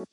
Hey 0.00 0.06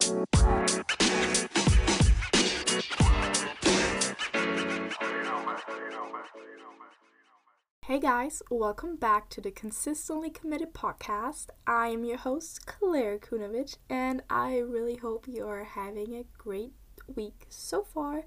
guys, 8.02 8.44
welcome 8.52 8.98
back 8.98 9.30
to 9.30 9.40
the 9.40 9.52
Consistently 9.52 10.30
Committed 10.30 10.74
podcast. 10.74 11.52
I 11.66 11.88
am 11.88 12.04
your 12.04 12.18
host, 12.18 12.66
Claire 12.66 13.18
Kunovich, 13.18 13.78
and 13.90 14.22
I 14.30 14.58
really 14.58 14.98
hope 14.98 15.26
you 15.26 15.48
are 15.48 15.64
having 15.64 16.16
a 16.16 16.26
great 16.38 16.74
week 17.16 17.46
so 17.48 17.84
far. 17.84 18.26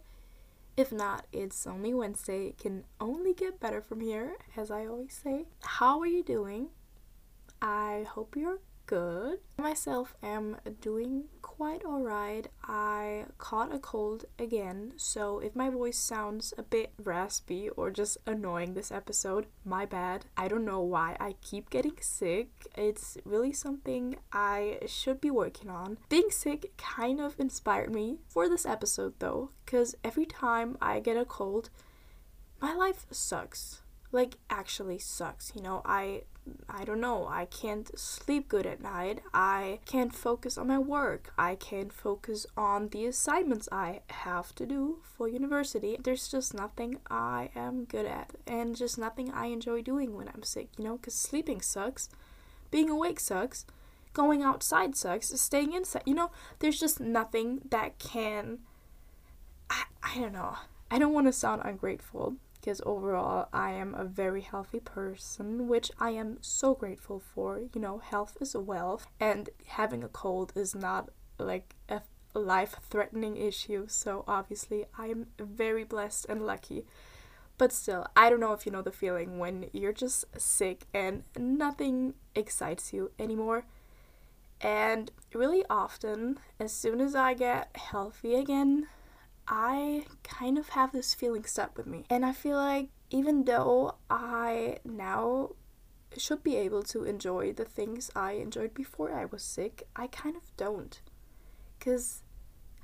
If 0.78 0.90
not, 0.92 1.26
it's 1.30 1.66
only 1.66 1.92
Wednesday. 1.92 2.46
It 2.46 2.58
can 2.58 2.84
only 3.02 3.34
get 3.34 3.60
better 3.60 3.82
from 3.82 4.00
here, 4.00 4.38
as 4.56 4.70
I 4.70 4.86
always 4.86 5.12
say. 5.12 5.44
How 5.60 6.00
are 6.00 6.06
you 6.06 6.22
doing? 6.22 6.68
I 7.60 8.06
hope 8.08 8.34
you're 8.34 8.60
good. 8.90 9.38
I 9.56 9.62
myself 9.62 10.16
am 10.20 10.56
doing 10.80 11.26
quite 11.42 11.84
alright. 11.84 12.48
I 12.64 13.26
caught 13.38 13.72
a 13.72 13.78
cold 13.78 14.24
again, 14.36 14.94
so 14.96 15.38
if 15.38 15.54
my 15.54 15.70
voice 15.70 15.96
sounds 15.96 16.52
a 16.58 16.64
bit 16.64 16.92
raspy 17.00 17.68
or 17.68 17.92
just 17.92 18.18
annoying 18.26 18.74
this 18.74 18.90
episode, 18.90 19.46
my 19.64 19.86
bad. 19.86 20.24
I 20.36 20.48
don't 20.48 20.64
know 20.64 20.80
why 20.80 21.16
I 21.20 21.36
keep 21.40 21.70
getting 21.70 21.98
sick. 22.00 22.48
It's 22.76 23.16
really 23.24 23.52
something 23.52 24.16
I 24.32 24.80
should 24.86 25.20
be 25.20 25.30
working 25.30 25.70
on. 25.70 25.98
Being 26.08 26.30
sick 26.30 26.76
kind 26.76 27.20
of 27.20 27.38
inspired 27.38 27.94
me 27.94 28.18
for 28.28 28.48
this 28.48 28.66
episode 28.66 29.14
though, 29.20 29.52
because 29.64 29.94
every 30.02 30.26
time 30.26 30.76
I 30.82 30.98
get 30.98 31.16
a 31.16 31.24
cold, 31.24 31.70
my 32.60 32.74
life 32.74 33.06
sucks. 33.12 33.82
Like, 34.12 34.38
actually 34.50 34.98
sucks. 34.98 35.52
You 35.54 35.62
know, 35.62 35.82
I 35.84 36.22
I 36.68 36.84
don't 36.84 37.00
know, 37.00 37.26
I 37.28 37.44
can't 37.44 37.96
sleep 37.98 38.48
good 38.48 38.66
at 38.66 38.80
night. 38.80 39.20
I 39.34 39.80
can't 39.86 40.14
focus 40.14 40.56
on 40.56 40.68
my 40.68 40.78
work. 40.78 41.32
I 41.36 41.54
can't 41.54 41.92
focus 41.92 42.46
on 42.56 42.88
the 42.88 43.06
assignments 43.06 43.68
I 43.70 44.00
have 44.08 44.54
to 44.56 44.66
do 44.66 44.98
for 45.02 45.28
university. 45.28 45.96
There's 46.02 46.28
just 46.28 46.54
nothing 46.54 46.98
I 47.10 47.50
am 47.54 47.84
good 47.84 48.06
at 48.06 48.30
and 48.46 48.76
just 48.76 48.98
nothing 48.98 49.30
I 49.32 49.46
enjoy 49.46 49.82
doing 49.82 50.16
when 50.16 50.28
I'm 50.28 50.42
sick, 50.42 50.68
you 50.78 50.84
know, 50.84 50.96
because 50.96 51.14
sleeping 51.14 51.60
sucks, 51.60 52.08
being 52.70 52.88
awake 52.88 53.20
sucks, 53.20 53.66
going 54.12 54.42
outside 54.42 54.96
sucks, 54.96 55.28
staying 55.40 55.72
inside, 55.72 56.02
you 56.06 56.14
know, 56.14 56.30
there's 56.60 56.80
just 56.80 57.00
nothing 57.00 57.60
that 57.70 57.98
can. 57.98 58.60
I, 59.68 59.84
I 60.02 60.18
don't 60.18 60.32
know. 60.32 60.56
I 60.90 60.98
don't 60.98 61.12
want 61.12 61.26
to 61.26 61.32
sound 61.32 61.62
ungrateful, 61.64 62.36
because 62.60 62.80
overall 62.84 63.48
I 63.52 63.72
am 63.72 63.94
a 63.94 64.04
very 64.04 64.42
healthy 64.42 64.80
person, 64.80 65.66
which 65.66 65.90
I 65.98 66.10
am 66.10 66.38
so 66.40 66.74
grateful 66.74 67.20
for. 67.20 67.58
You 67.58 67.80
know, 67.80 67.98
health 67.98 68.36
is 68.40 68.54
wealth, 68.54 69.06
and 69.18 69.48
having 69.66 70.04
a 70.04 70.08
cold 70.08 70.52
is 70.54 70.74
not 70.74 71.10
like 71.38 71.74
a 71.88 72.02
life 72.34 72.76
threatening 72.88 73.36
issue, 73.36 73.86
so 73.88 74.24
obviously 74.28 74.84
I'm 74.98 75.28
very 75.38 75.84
blessed 75.84 76.26
and 76.28 76.46
lucky. 76.46 76.84
But 77.58 77.72
still, 77.72 78.06
I 78.16 78.30
don't 78.30 78.40
know 78.40 78.52
if 78.52 78.64
you 78.64 78.72
know 78.72 78.82
the 78.82 78.92
feeling 78.92 79.38
when 79.38 79.66
you're 79.72 79.92
just 79.92 80.24
sick 80.40 80.84
and 80.94 81.24
nothing 81.36 82.14
excites 82.34 82.92
you 82.92 83.10
anymore. 83.18 83.64
And 84.62 85.10
really 85.34 85.64
often, 85.68 86.38
as 86.58 86.72
soon 86.72 87.00
as 87.00 87.14
I 87.14 87.34
get 87.34 87.74
healthy 87.76 88.34
again, 88.34 88.86
I 89.50 90.04
kind 90.22 90.56
of 90.56 90.70
have 90.70 90.92
this 90.92 91.12
feeling 91.12 91.44
stuck 91.44 91.76
with 91.76 91.86
me. 91.86 92.04
And 92.08 92.24
I 92.24 92.32
feel 92.32 92.56
like 92.56 92.90
even 93.10 93.44
though 93.44 93.96
I 94.08 94.78
now 94.84 95.50
should 96.16 96.44
be 96.44 96.56
able 96.56 96.84
to 96.84 97.02
enjoy 97.04 97.52
the 97.52 97.64
things 97.64 98.12
I 98.14 98.32
enjoyed 98.32 98.74
before 98.74 99.12
I 99.12 99.24
was 99.24 99.42
sick, 99.42 99.88
I 99.96 100.06
kind 100.06 100.36
of 100.36 100.56
don't. 100.56 101.00
Because 101.78 102.22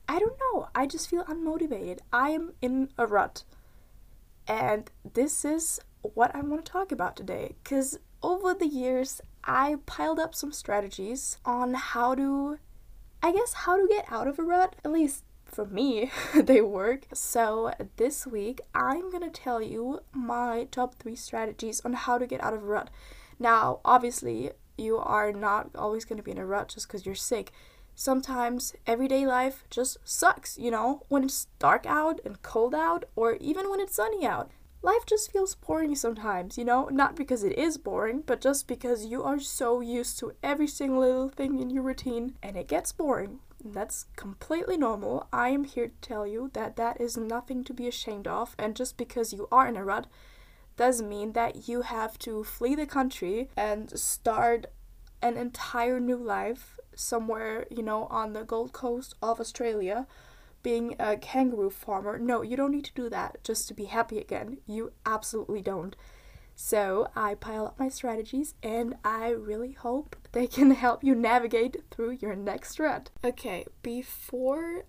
I 0.09 0.19
don't 0.19 0.39
know, 0.41 0.69
I 0.75 0.87
just 0.87 1.09
feel 1.09 1.25
unmotivated. 1.25 2.01
I 2.13 2.31
am 2.31 2.55
in 2.61 2.89
a 2.99 3.07
rut. 3.07 3.45
And 4.49 4.91
this 5.15 5.45
is 5.45 5.79
what 6.03 6.35
I 6.35 6.41
want 6.41 6.65
to 6.65 6.73
talk 6.73 6.91
about 6.91 7.17
today. 7.17 7.55
Because 7.63 8.01
over 8.25 8.55
the 8.55 8.67
years, 8.67 9.21
I 9.45 9.77
piled 9.87 10.19
up 10.19 10.35
some 10.35 10.51
strategies 10.51 11.39
on 11.45 11.75
how 11.75 12.17
to, 12.17 12.59
I 13.23 13.31
guess, 13.31 13.53
how 13.53 13.77
to 13.77 13.87
get 13.87 14.11
out 14.11 14.27
of 14.27 14.41
a 14.41 14.43
rut. 14.43 14.75
At 14.85 14.91
least 14.91 15.23
for 15.57 15.65
me, 15.65 16.11
they 16.35 16.61
work. 16.61 17.07
So, 17.15 17.73
this 17.97 18.27
week, 18.27 18.61
I'm 18.75 19.11
gonna 19.11 19.31
tell 19.31 19.63
you 19.63 20.01
my 20.13 20.69
top 20.71 20.97
three 20.97 21.17
strategies 21.17 21.81
on 21.81 21.95
how 21.95 22.19
to 22.19 22.27
get 22.27 22.45
out 22.45 22.53
of 22.53 22.63
a 22.63 22.67
rut. 22.67 22.91
Now, 23.39 23.81
obviously, 23.83 24.51
you 24.77 24.99
are 24.99 25.33
not 25.33 25.71
always 25.75 26.05
gonna 26.05 26.23
be 26.23 26.33
in 26.33 26.39
a 26.39 26.45
rut 26.45 26.69
just 26.69 26.87
because 26.87 27.07
you're 27.07 27.15
sick. 27.15 27.53
Sometimes 27.95 28.75
everyday 28.87 29.27
life 29.27 29.65
just 29.71 29.97
sucks, 30.05 30.59
you 30.59 30.71
know, 30.71 31.05
when 31.09 31.25
it's 31.25 31.47
dark 31.59 31.87
out 31.87 32.21
and 32.27 32.43
cold 32.43 32.75
out, 32.75 33.05
or 33.17 33.37
even 33.37 33.71
when 33.71 33.81
it's 33.81 33.97
sunny 33.97 34.27
out. 34.27 34.51
Life 34.83 35.07
just 35.07 35.33
feels 35.33 35.55
boring 35.55 35.95
sometimes, 35.95 36.59
you 36.59 36.67
know, 36.67 36.91
not 36.93 37.17
because 37.17 37.43
it 37.43 37.57
is 37.59 37.79
boring, 37.79 38.23
but 38.27 38.43
just 38.43 38.69
because 38.69 39.07
you 39.07 39.23
are 39.23 39.41
so 39.41 39.81
used 39.81 40.19
to 40.19 40.35
every 40.43 40.69
single 40.69 41.01
little 41.01 41.31
thing 41.31 41.59
in 41.59 41.71
your 41.71 41.83
routine 41.83 42.37
and 42.43 42.57
it 42.59 42.69
gets 42.69 42.93
boring. 42.93 43.41
That's 43.73 44.07
completely 44.17 44.77
normal. 44.77 45.29
I 45.33 45.49
am 45.51 45.65
here 45.65 45.89
to 45.89 46.01
tell 46.01 46.27
you 46.27 46.51
that 46.55 46.77
that 46.77 47.01
is 47.01 47.17
nothing 47.17 47.65
to 47.65 47.75
be 47.75 47.89
ashamed 47.89 48.27
of, 48.27 48.55
and 48.59 48.77
just 48.77 48.97
because 48.97 49.33
you 49.33 49.49
are 49.51 49.67
in 49.67 49.77
a 49.77 49.85
rut 49.85 50.07
doesn't 50.77 51.09
mean 51.09 51.33
that 51.33 51.69
you 51.69 51.83
have 51.83 52.19
to 52.21 52.45
flee 52.45 52.75
the 52.75 52.87
country 52.87 53.49
and 53.57 53.99
start 53.99 54.67
an 55.23 55.37
entire 55.37 55.99
new 55.99 56.17
life 56.17 56.79
somewhere, 56.95 57.67
you 57.71 57.83
know, 57.83 58.05
on 58.05 58.33
the 58.33 58.45
Gold 58.45 58.73
Coast 58.73 59.15
of 59.23 59.41
Australia 59.41 60.07
being 60.63 60.97
a 60.99 61.17
kangaroo 61.17 61.71
farmer. 61.71 62.19
No, 62.19 62.43
you 62.43 62.57
don't 62.57 62.73
need 62.73 62.85
to 62.87 62.95
do 62.95 63.09
that 63.09 63.39
just 63.45 63.69
to 63.69 63.75
be 63.75 63.85
happy 63.85 64.19
again. 64.19 64.59
You 64.67 64.93
absolutely 65.05 65.63
don't. 65.63 65.97
So 66.57 67.09
I 67.15 67.35
pile 67.35 67.67
up 67.67 67.79
my 67.79 67.91
strategies 67.91 68.55
and 68.63 68.97
I 69.05 69.29
really 69.29 69.73
hope 69.73 70.17
they 70.33 70.47
can 70.47 70.71
help 70.85 71.05
you 71.05 71.15
navigate 71.15 71.85
through 71.91 72.19
your 72.21 72.35
next 72.35 72.81
rut. 72.81 73.11
Okay, 73.23 73.67
before 73.83 74.87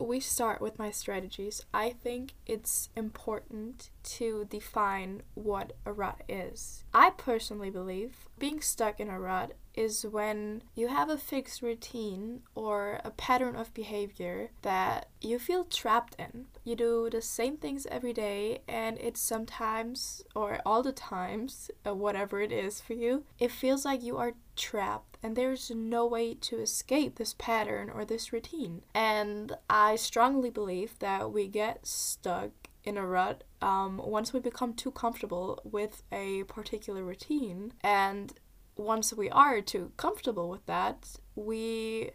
we 0.00 0.20
start 0.20 0.60
with 0.60 0.78
my 0.78 0.92
strategies, 0.92 1.60
I 1.74 1.90
think 1.90 2.34
it's 2.46 2.88
important 2.94 3.90
to 4.04 4.46
define 4.48 5.22
what 5.34 5.72
a 5.84 5.92
rut 5.92 6.22
is. 6.28 6.84
I 6.94 7.10
personally 7.10 7.70
believe 7.70 8.28
being 8.38 8.60
stuck 8.60 9.00
in 9.00 9.08
a 9.08 9.18
rut 9.18 9.54
is 9.78 10.04
when 10.04 10.62
you 10.74 10.88
have 10.88 11.08
a 11.08 11.16
fixed 11.16 11.62
routine 11.62 12.40
or 12.54 13.00
a 13.04 13.10
pattern 13.10 13.54
of 13.54 13.72
behavior 13.72 14.50
that 14.62 15.08
you 15.20 15.38
feel 15.38 15.64
trapped 15.64 16.16
in. 16.18 16.46
You 16.64 16.74
do 16.74 17.08
the 17.10 17.22
same 17.22 17.56
things 17.56 17.86
every 17.86 18.12
day, 18.12 18.62
and 18.66 18.98
it's 18.98 19.20
sometimes 19.20 20.24
or 20.34 20.60
all 20.66 20.82
the 20.82 20.92
times, 20.92 21.70
uh, 21.86 21.94
whatever 21.94 22.40
it 22.40 22.50
is 22.50 22.80
for 22.80 22.94
you, 22.94 23.24
it 23.38 23.52
feels 23.52 23.84
like 23.84 24.02
you 24.02 24.16
are 24.16 24.34
trapped 24.56 25.16
and 25.22 25.36
there's 25.36 25.70
no 25.70 26.06
way 26.06 26.34
to 26.34 26.60
escape 26.60 27.16
this 27.16 27.34
pattern 27.38 27.88
or 27.90 28.04
this 28.04 28.32
routine. 28.32 28.82
And 28.94 29.56
I 29.70 29.96
strongly 29.96 30.50
believe 30.50 30.98
that 30.98 31.32
we 31.32 31.46
get 31.48 31.86
stuck 31.86 32.50
in 32.84 32.96
a 32.96 33.06
rut 33.06 33.44
um, 33.60 33.98
once 33.98 34.32
we 34.32 34.40
become 34.40 34.72
too 34.72 34.90
comfortable 34.90 35.60
with 35.64 36.02
a 36.10 36.44
particular 36.44 37.04
routine 37.04 37.72
and 37.82 38.32
once 38.78 39.12
we 39.12 39.28
are 39.30 39.60
too 39.60 39.92
comfortable 39.96 40.48
with 40.48 40.64
that, 40.66 41.16
we 41.34 42.10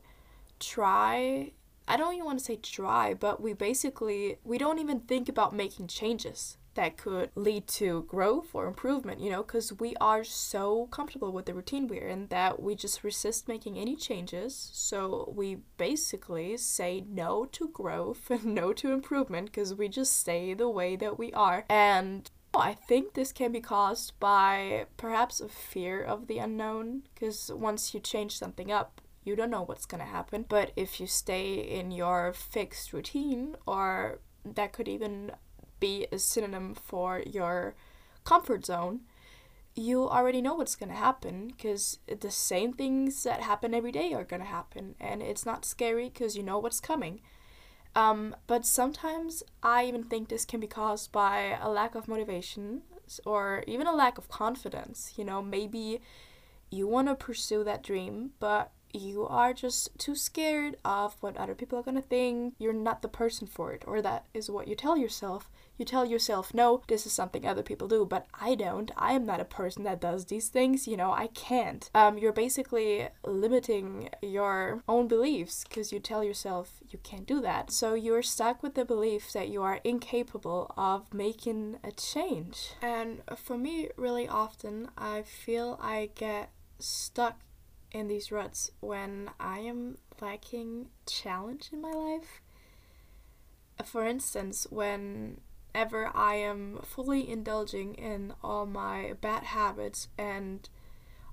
try 0.59 1.51
I 1.85 1.97
don't 1.97 2.13
even 2.13 2.25
want 2.25 2.39
to 2.39 2.45
say 2.45 2.55
try, 2.55 3.13
but 3.13 3.41
we 3.41 3.53
basically 3.53 4.37
we 4.43 4.57
don't 4.57 4.79
even 4.79 5.01
think 5.01 5.27
about 5.27 5.53
making 5.53 5.87
changes 5.87 6.57
that 6.75 6.97
could 6.97 7.29
lead 7.35 7.67
to 7.67 8.03
growth 8.03 8.49
or 8.53 8.65
improvement, 8.67 9.19
you 9.19 9.29
know, 9.29 9.43
because 9.43 9.71
we 9.79 9.95
are 10.01 10.23
so 10.23 10.87
comfortable 10.87 11.31
with 11.31 11.45
the 11.45 11.53
routine 11.53 11.87
we're 11.87 12.07
in 12.07 12.27
that 12.27 12.61
we 12.61 12.73
just 12.73 13.03
resist 13.03 13.47
making 13.47 13.77
any 13.77 13.95
changes. 13.95 14.71
So 14.73 15.31
we 15.35 15.57
basically 15.77 16.57
say 16.57 17.03
no 17.07 17.45
to 17.51 17.67
growth 17.67 18.31
and 18.31 18.45
no 18.55 18.73
to 18.73 18.91
improvement 18.91 19.47
because 19.47 19.75
we 19.75 19.87
just 19.87 20.15
stay 20.15 20.53
the 20.53 20.69
way 20.69 20.95
that 20.95 21.19
we 21.19 21.31
are. 21.33 21.65
And 21.69 22.29
I 22.55 22.73
think 22.73 23.13
this 23.13 23.31
can 23.31 23.51
be 23.51 23.61
caused 23.61 24.19
by 24.19 24.85
perhaps 24.97 25.41
a 25.41 25.47
fear 25.47 26.01
of 26.01 26.27
the 26.27 26.37
unknown, 26.37 27.03
because 27.13 27.51
once 27.53 27.93
you 27.93 27.99
change 27.99 28.37
something 28.37 28.71
up, 28.71 29.01
you 29.23 29.35
don't 29.35 29.49
know 29.49 29.63
what's 29.63 29.85
gonna 29.85 30.05
happen. 30.05 30.45
But 30.47 30.71
if 30.75 30.99
you 30.99 31.07
stay 31.07 31.55
in 31.55 31.91
your 31.91 32.33
fixed 32.33 32.93
routine, 32.93 33.55
or 33.65 34.19
that 34.45 34.73
could 34.73 34.87
even 34.87 35.31
be 35.79 36.07
a 36.11 36.19
synonym 36.19 36.75
for 36.75 37.23
your 37.25 37.75
comfort 38.23 38.65
zone, 38.65 39.01
you 39.75 40.07
already 40.07 40.41
know 40.41 40.53
what's 40.53 40.75
gonna 40.75 40.93
happen 40.93 41.47
because 41.47 41.97
the 42.05 42.29
same 42.29 42.73
things 42.73 43.23
that 43.23 43.41
happen 43.41 43.73
every 43.73 43.91
day 43.91 44.13
are 44.13 44.23
gonna 44.23 44.43
happen, 44.43 44.95
and 44.99 45.23
it's 45.23 45.45
not 45.45 45.65
scary 45.65 46.09
because 46.09 46.37
you 46.37 46.43
know 46.43 46.59
what's 46.59 46.79
coming. 46.79 47.21
Um, 47.95 48.35
but 48.47 48.65
sometimes 48.65 49.43
I 49.61 49.85
even 49.85 50.03
think 50.03 50.29
this 50.29 50.45
can 50.45 50.59
be 50.59 50.67
caused 50.67 51.11
by 51.11 51.57
a 51.61 51.69
lack 51.69 51.95
of 51.95 52.07
motivation 52.07 52.81
or 53.25 53.63
even 53.67 53.85
a 53.85 53.95
lack 53.95 54.17
of 54.17 54.29
confidence. 54.29 55.13
You 55.15 55.25
know, 55.25 55.41
maybe 55.41 56.01
you 56.71 56.87
want 56.87 57.07
to 57.07 57.15
pursue 57.15 57.63
that 57.63 57.83
dream, 57.83 58.31
but 58.39 58.71
you 58.93 59.27
are 59.27 59.53
just 59.53 59.97
too 59.97 60.15
scared 60.15 60.77
of 60.85 61.15
what 61.21 61.37
other 61.37 61.55
people 61.55 61.77
are 61.77 61.83
gonna 61.83 62.01
think. 62.01 62.55
You're 62.57 62.73
not 62.73 63.01
the 63.01 63.07
person 63.07 63.47
for 63.47 63.73
it, 63.73 63.83
or 63.85 64.01
that 64.01 64.25
is 64.33 64.49
what 64.49 64.67
you 64.67 64.75
tell 64.75 64.97
yourself. 64.97 65.49
You 65.77 65.85
tell 65.85 66.05
yourself, 66.05 66.53
no, 66.53 66.83
this 66.87 67.05
is 67.05 67.13
something 67.13 67.45
other 67.45 67.63
people 67.63 67.87
do, 67.87 68.05
but 68.05 68.27
I 68.39 68.53
don't. 68.55 68.91
I 68.95 69.13
am 69.13 69.25
not 69.25 69.39
a 69.39 69.45
person 69.45 69.83
that 69.83 69.99
does 69.99 70.25
these 70.25 70.49
things. 70.49 70.87
You 70.87 70.97
know, 70.97 71.11
I 71.11 71.27
can't. 71.27 71.89
Um, 71.95 72.17
you're 72.17 72.31
basically 72.31 73.07
limiting 73.25 74.09
your 74.21 74.83
own 74.87 75.07
beliefs 75.07 75.63
because 75.67 75.91
you 75.91 75.99
tell 75.99 76.23
yourself 76.23 76.79
you 76.89 76.99
can't 76.99 77.25
do 77.25 77.41
that. 77.41 77.71
So 77.71 77.95
you're 77.95 78.21
stuck 78.21 78.61
with 78.61 78.75
the 78.75 78.85
belief 78.85 79.33
that 79.33 79.49
you 79.49 79.63
are 79.63 79.79
incapable 79.83 80.71
of 80.77 81.11
making 81.13 81.77
a 81.83 81.91
change. 81.91 82.73
And 82.81 83.23
for 83.35 83.57
me, 83.57 83.89
really 83.97 84.27
often, 84.27 84.89
I 84.95 85.23
feel 85.23 85.79
I 85.81 86.11
get 86.13 86.51
stuck 86.77 87.39
in 87.91 88.07
these 88.07 88.31
ruts 88.31 88.71
when 88.79 89.29
I 89.39 89.59
am 89.59 89.97
lacking 90.21 90.89
challenge 91.07 91.69
in 91.71 91.81
my 91.81 91.91
life. 91.91 92.41
For 93.85 94.05
instance, 94.05 94.67
whenever 95.73 96.11
I 96.13 96.35
am 96.35 96.79
fully 96.83 97.27
indulging 97.27 97.95
in 97.95 98.33
all 98.43 98.65
my 98.65 99.13
bad 99.21 99.43
habits 99.43 100.07
and 100.17 100.69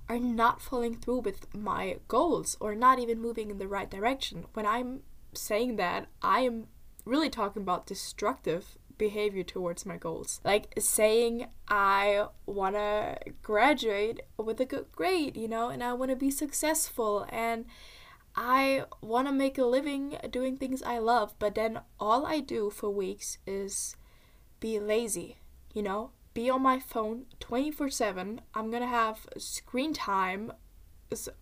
are 0.09 0.19
not 0.19 0.61
following 0.61 0.95
through 0.95 1.19
with 1.19 1.53
my 1.53 1.97
goals 2.07 2.57
or 2.59 2.73
not 2.75 2.99
even 2.99 3.21
moving 3.21 3.51
in 3.51 3.59
the 3.59 3.67
right 3.67 3.89
direction. 3.89 4.45
When 4.53 4.65
I'm 4.65 5.01
saying 5.33 5.75
that, 5.77 6.07
I 6.21 6.41
am 6.41 6.67
really 7.05 7.29
talking 7.29 7.61
about 7.61 7.85
destructive 7.85 8.77
behavior 8.97 9.43
towards 9.43 9.85
my 9.85 9.97
goals. 9.97 10.41
Like 10.43 10.73
saying 10.79 11.47
I 11.67 12.25
want 12.45 12.75
to 12.75 13.17
graduate 13.41 14.21
with 14.37 14.59
a 14.59 14.65
good 14.65 14.91
grade, 14.91 15.37
you 15.37 15.47
know, 15.47 15.69
and 15.69 15.83
I 15.83 15.93
want 15.93 16.09
to 16.09 16.15
be 16.15 16.31
successful 16.31 17.27
and 17.29 17.65
I 18.35 18.85
want 19.01 19.27
to 19.27 19.33
make 19.33 19.57
a 19.57 19.65
living 19.65 20.17
doing 20.29 20.57
things 20.57 20.81
I 20.81 20.97
love, 20.99 21.35
but 21.37 21.55
then 21.55 21.81
all 21.99 22.25
I 22.25 22.39
do 22.39 22.69
for 22.69 22.89
weeks 22.89 23.37
is 23.45 23.95
be 24.61 24.79
lazy, 24.79 25.39
you 25.73 25.81
know? 25.83 26.11
Be 26.33 26.49
on 26.49 26.61
my 26.61 26.79
phone 26.79 27.25
24/7. 27.41 28.39
I'm 28.53 28.69
going 28.69 28.81
to 28.81 28.87
have 28.87 29.27
screen 29.37 29.93
time 29.93 30.53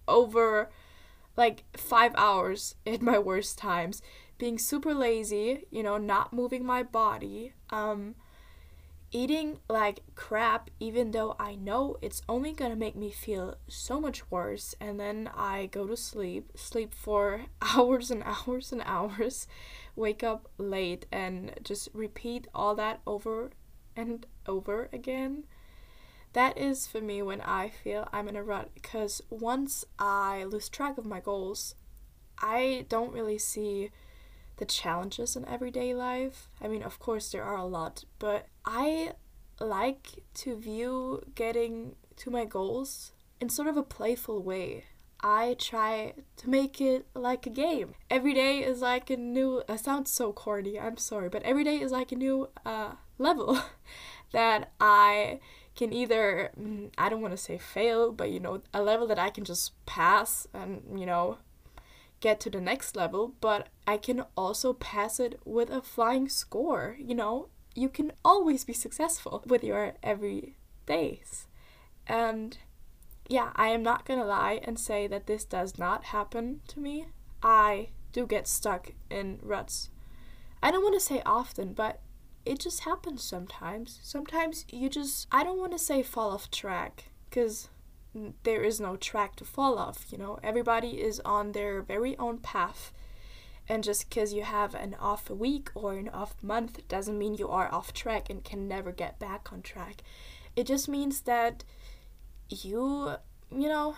over 0.08 0.72
like 1.38 1.64
5 1.78 2.14
hours 2.16 2.74
at 2.88 3.04
my 3.04 3.20
worst 3.20 3.60
times 3.60 4.02
being 4.40 4.58
super 4.58 4.96
lazy, 4.96 5.66
you 5.70 5.84
know, 5.84 5.98
not 5.98 6.34
moving 6.34 6.66
my 6.66 6.82
body, 6.82 7.54
um, 7.70 8.16
eating 9.12 9.60
like 9.70 10.02
crap, 10.16 10.70
even 10.80 11.12
though 11.12 11.36
I 11.40 11.56
know 11.56 11.98
it's 12.02 12.22
only 12.30 12.52
gonna 12.54 12.76
make 12.76 12.96
me 12.96 13.12
feel 13.12 13.56
so 13.68 14.00
much 14.00 14.30
worse. 14.32 14.76
And 14.80 15.00
then 15.00 15.30
I 15.36 15.68
go 15.68 15.88
to 15.88 15.98
sleep, 15.98 16.52
sleep 16.56 16.94
for 16.94 17.46
hours 17.62 18.12
and 18.12 18.24
hours 18.24 18.72
and 18.72 18.82
hours, 18.86 19.48
wake 19.96 20.24
up 20.24 20.50
late, 20.58 21.06
and 21.12 21.54
just 21.64 21.90
repeat 21.94 22.48
all 22.54 22.76
that 22.76 23.02
over 23.08 23.52
and 23.96 24.26
over 24.48 24.90
again. 24.94 25.46
That 26.34 26.58
is 26.58 26.86
for 26.86 27.02
me 27.02 27.22
when 27.22 27.42
I 27.42 27.70
feel 27.70 28.08
I'm 28.14 28.28
in 28.28 28.36
a 28.36 28.44
rut 28.44 28.70
because 28.76 29.22
once 29.30 29.84
I 29.98 30.44
lose 30.44 30.70
track 30.70 30.98
of 30.98 31.06
my 31.06 31.20
goals, 31.20 31.74
I 32.38 32.86
don't 32.88 33.12
really 33.12 33.40
see 33.40 33.90
the 34.60 34.66
challenges 34.66 35.36
in 35.36 35.48
everyday 35.48 35.94
life. 35.94 36.50
I 36.62 36.68
mean, 36.68 36.84
of 36.84 37.00
course, 37.00 37.32
there 37.32 37.44
are 37.44 37.58
a 37.58 37.66
lot, 37.66 38.04
but 38.20 38.48
I 38.66 39.14
like 39.60 40.24
to 40.36 40.56
view 40.56 41.24
getting 41.34 41.96
to 42.18 42.30
my 42.30 42.46
goals 42.46 43.14
in 43.42 43.50
sort 43.50 43.68
of 43.68 43.78
a 43.78 43.84
playful 43.84 44.44
way. 44.44 44.84
I 45.22 45.56
try 45.60 46.14
to 46.38 46.50
make 46.50 46.80
it 46.80 47.08
like 47.14 47.46
a 47.46 47.50
game. 47.50 47.96
Every 48.10 48.34
day 48.34 48.60
is 48.60 48.82
like 48.82 49.10
a 49.10 49.18
new. 49.18 49.64
It 49.68 49.80
sounds 49.80 50.12
so 50.12 50.32
corny. 50.32 50.80
I'm 50.80 50.98
sorry, 50.98 51.30
but 51.30 51.44
every 51.44 51.64
day 51.64 51.82
is 51.82 51.92
like 51.92 52.12
a 52.12 52.16
new 52.16 52.50
uh, 52.66 52.92
level 53.18 53.60
that 54.32 54.72
I 54.80 55.40
can 55.76 55.92
either 55.94 56.52
mm, 56.60 56.90
I 56.98 57.10
don't 57.10 57.22
want 57.22 57.34
to 57.34 57.38
say 57.38 57.58
fail, 57.58 58.12
but 58.12 58.32
you 58.32 58.40
know 58.40 58.62
a 58.74 58.82
level 58.82 59.08
that 59.08 59.20
I 59.20 59.30
can 59.30 59.44
just 59.44 59.74
pass 59.86 60.48
and 60.54 60.84
you 60.98 61.06
know 61.06 61.38
get 62.20 62.40
to 62.42 62.50
the 62.50 62.62
next 62.62 62.96
level, 62.96 63.34
but 63.40 63.68
I 63.88 63.98
can 63.98 64.26
also 64.36 64.74
pass 64.74 65.20
it 65.20 65.40
with 65.46 65.70
a 65.70 65.82
flying 65.82 66.30
score. 66.30 66.98
You 67.00 67.16
know, 67.16 67.50
you 67.76 67.90
can 67.90 68.12
always 68.24 68.66
be 68.66 68.74
successful 68.74 69.44
with 69.46 69.64
your 69.64 69.94
every 70.04 70.56
days. 70.86 71.48
And 72.08 72.58
yeah, 73.28 73.52
I 73.56 73.68
am 73.68 73.84
not 73.84 74.06
gonna 74.06 74.26
lie 74.26 74.60
and 74.64 74.80
say 74.80 75.08
that 75.08 75.28
this 75.28 75.46
does 75.46 75.78
not 75.78 76.06
happen 76.06 76.62
to 76.70 76.80
me. 76.80 77.08
I 77.42 77.90
do 78.12 78.26
get 78.26 78.48
stuck 78.48 78.94
in 79.10 79.40
ruts. 79.42 79.90
I 80.62 80.72
don't 80.72 80.84
want 80.84 80.96
to 80.96 81.00
say 81.00 81.22
often, 81.26 81.74
but 81.74 82.02
it 82.46 82.60
just 82.60 82.82
happens 82.82 83.24
sometimes. 83.24 84.00
Sometimes 84.02 84.66
you 84.72 84.90
just, 84.90 85.28
I 85.32 85.44
don't 85.44 85.60
want 85.60 85.72
to 85.74 85.78
say 85.78 86.02
fall 86.02 86.32
off 86.32 86.50
track, 86.50 87.12
because 87.30 87.70
there 88.44 88.64
is 88.64 88.80
no 88.80 88.96
track 88.96 89.36
to 89.38 89.46
fall 89.46 89.78
off, 89.78 90.06
you 90.12 90.18
know. 90.18 90.40
Everybody 90.44 91.02
is 91.02 91.20
on 91.22 91.52
their 91.52 91.82
very 91.82 92.18
own 92.18 92.40
path. 92.40 92.92
And 93.68 93.84
just 93.84 94.10
because 94.10 94.34
you 94.34 94.42
have 94.42 94.74
an 94.74 94.96
off 95.00 95.30
week 95.30 95.70
or 95.76 95.94
an 95.94 96.10
off 96.10 96.36
month 96.42 96.88
doesn't 96.88 97.18
mean 97.18 97.36
you 97.36 97.50
are 97.50 97.72
off 97.72 97.94
track 97.94 98.30
and 98.30 98.44
can 98.44 98.68
never 98.68 98.92
get 98.92 99.20
back 99.20 99.54
on 99.54 99.62
track. 99.62 100.02
It 100.56 100.66
just 100.66 100.90
means 100.90 101.22
that 101.22 101.64
you, 102.50 103.16
you 103.52 103.70
know, 103.70 103.96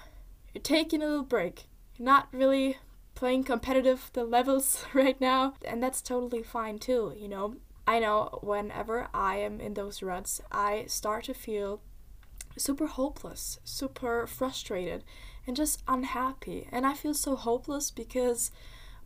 you're 0.54 0.62
taking 0.62 1.02
a 1.02 1.06
little 1.06 1.24
break. 1.24 1.68
You're 1.98 2.06
not 2.06 2.28
really 2.34 2.78
playing 3.16 3.46
competitive 3.46 4.10
the 4.14 4.26
levels 4.26 4.84
right 4.94 5.20
now, 5.22 5.54
and 5.64 5.82
that's 5.82 6.02
totally 6.02 6.44
fine 6.44 6.78
too, 6.78 7.14
you 7.18 7.30
know. 7.30 7.56
I 7.88 8.00
know 8.00 8.40
whenever 8.42 9.08
I 9.14 9.38
am 9.38 9.60
in 9.60 9.74
those 9.74 10.04
ruts, 10.04 10.42
I 10.52 10.86
start 10.88 11.26
to 11.26 11.34
feel 11.34 11.82
super 12.58 12.88
hopeless, 12.88 13.60
super 13.64 14.28
frustrated, 14.28 15.04
and 15.48 15.56
just 15.56 15.84
unhappy. 15.88 16.68
And 16.72 16.86
I 16.86 16.94
feel 16.94 17.14
so 17.14 17.36
hopeless 17.36 17.92
because 17.92 18.52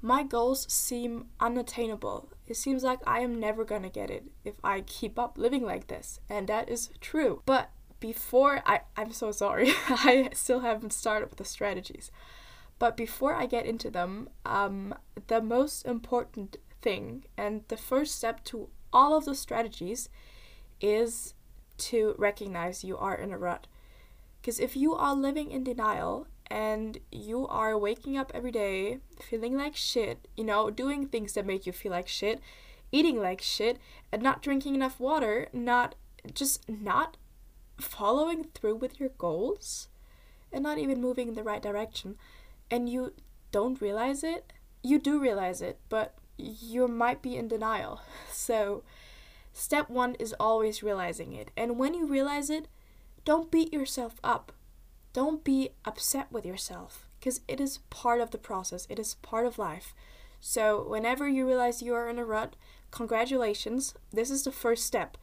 my 0.01 0.23
goals 0.23 0.71
seem 0.71 1.27
unattainable. 1.39 2.29
It 2.47 2.57
seems 2.57 2.83
like 2.83 2.99
I 3.07 3.19
am 3.21 3.39
never 3.39 3.63
gonna 3.63 3.89
get 3.89 4.11
it 4.11 4.25
if 4.43 4.55
I 4.63 4.81
keep 4.81 5.17
up 5.17 5.37
living 5.37 5.63
like 5.63 5.87
this. 5.87 6.19
And 6.29 6.47
that 6.47 6.69
is 6.69 6.89
true. 7.01 7.41
But 7.45 7.71
before 7.99 8.61
I, 8.65 8.81
I'm 8.95 9.11
so 9.11 9.31
sorry, 9.31 9.71
I 9.89 10.29
still 10.33 10.59
haven't 10.59 10.93
started 10.93 11.29
with 11.29 11.37
the 11.37 11.45
strategies. 11.45 12.11
But 12.77 12.97
before 12.97 13.33
I 13.33 13.45
get 13.45 13.65
into 13.65 13.89
them, 13.89 14.29
um, 14.45 14.93
the 15.27 15.41
most 15.41 15.85
important 15.85 16.57
thing 16.81 17.25
and 17.37 17.63
the 17.69 17.77
first 17.77 18.15
step 18.15 18.43
to 18.43 18.69
all 18.93 19.17
of 19.17 19.25
the 19.25 19.33
strategies 19.33 20.09
is 20.79 21.33
to 21.77 22.15
recognize 22.17 22.83
you 22.83 22.97
are 22.97 23.15
in 23.15 23.31
a 23.31 23.37
rut. 23.37 23.67
Because 24.41 24.59
if 24.59 24.75
you 24.75 24.93
are 24.93 25.15
living 25.15 25.51
in 25.51 25.63
denial 25.63 26.27
and 26.47 26.99
you 27.11 27.47
are 27.47 27.77
waking 27.77 28.17
up 28.17 28.31
every 28.33 28.51
day 28.51 28.99
feeling 29.19 29.57
like 29.57 29.75
shit, 29.75 30.27
you 30.37 30.43
know, 30.43 30.69
doing 30.69 31.07
things 31.07 31.33
that 31.33 31.45
make 31.45 31.65
you 31.65 31.71
feel 31.71 31.91
like 31.91 32.07
shit, 32.07 32.39
eating 32.91 33.19
like 33.19 33.41
shit, 33.41 33.77
and 34.11 34.21
not 34.21 34.41
drinking 34.41 34.75
enough 34.75 34.99
water, 34.99 35.47
not 35.51 35.95
just 36.33 36.69
not 36.69 37.17
following 37.79 38.45
through 38.53 38.75
with 38.75 38.99
your 38.99 39.09
goals, 39.17 39.87
and 40.51 40.63
not 40.63 40.77
even 40.77 41.01
moving 41.01 41.29
in 41.29 41.35
the 41.35 41.43
right 41.43 41.61
direction, 41.61 42.15
and 42.71 42.87
you 42.87 43.13
don't 43.51 43.81
realize 43.81 44.23
it, 44.23 44.53
you 44.83 44.99
do 44.99 45.19
realize 45.19 45.61
it, 45.61 45.79
but 45.89 46.15
you 46.37 46.87
might 46.87 47.21
be 47.21 47.35
in 47.35 47.47
denial. 47.47 48.01
So, 48.31 48.83
Step 49.57 49.89
one 49.89 50.15
is 50.15 50.35
always 50.37 50.83
realizing 50.83 51.31
it. 51.31 51.49
And 51.55 51.79
when 51.79 51.93
you 51.93 52.05
realize 52.05 52.49
it, 52.49 52.67
don't 53.23 53.49
beat 53.49 53.71
yourself 53.71 54.19
up. 54.21 54.51
Don't 55.13 55.45
be 55.45 55.69
upset 55.85 56.29
with 56.29 56.45
yourself 56.45 57.07
because 57.17 57.39
it 57.47 57.61
is 57.61 57.79
part 57.89 58.19
of 58.19 58.31
the 58.31 58.37
process, 58.37 58.85
it 58.89 58.99
is 58.99 59.13
part 59.15 59.45
of 59.45 59.57
life. 59.57 59.95
So, 60.41 60.85
whenever 60.85 61.25
you 61.29 61.47
realize 61.47 61.81
you 61.81 61.95
are 61.95 62.09
in 62.09 62.19
a 62.19 62.25
rut, 62.25 62.57
congratulations, 62.91 63.93
this 64.11 64.29
is 64.29 64.43
the 64.43 64.51
first 64.51 64.85
step. 64.85 65.17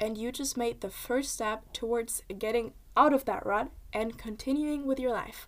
And 0.00 0.16
you 0.16 0.32
just 0.32 0.56
made 0.56 0.80
the 0.80 0.88
first 0.88 1.34
step 1.34 1.70
towards 1.74 2.22
getting 2.38 2.72
out 2.96 3.12
of 3.12 3.26
that 3.26 3.44
rut 3.44 3.70
and 3.92 4.16
continuing 4.16 4.86
with 4.86 4.98
your 4.98 5.12
life. 5.12 5.46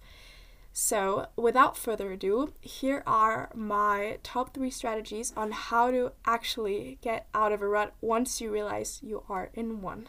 So, 0.78 1.28
without 1.36 1.74
further 1.78 2.12
ado, 2.12 2.52
here 2.60 3.02
are 3.06 3.48
my 3.54 4.18
top 4.22 4.52
three 4.52 4.70
strategies 4.70 5.32
on 5.34 5.50
how 5.50 5.90
to 5.90 6.12
actually 6.26 6.98
get 7.00 7.28
out 7.32 7.50
of 7.50 7.62
a 7.62 7.66
rut 7.66 7.94
once 8.02 8.42
you 8.42 8.52
realize 8.52 9.00
you 9.02 9.22
are 9.26 9.48
in 9.54 9.80
one. 9.80 10.06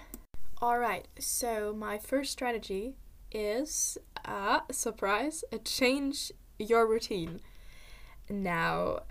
Alright, 0.61 1.07
so 1.17 1.73
my 1.73 1.97
first 1.97 2.33
strategy 2.33 2.97
is 3.31 3.97
a 4.25 4.59
surprise, 4.69 5.45
a 5.53 5.57
change 5.57 6.33
your 6.59 6.85
routine. 6.85 7.39
Now, 8.29 9.03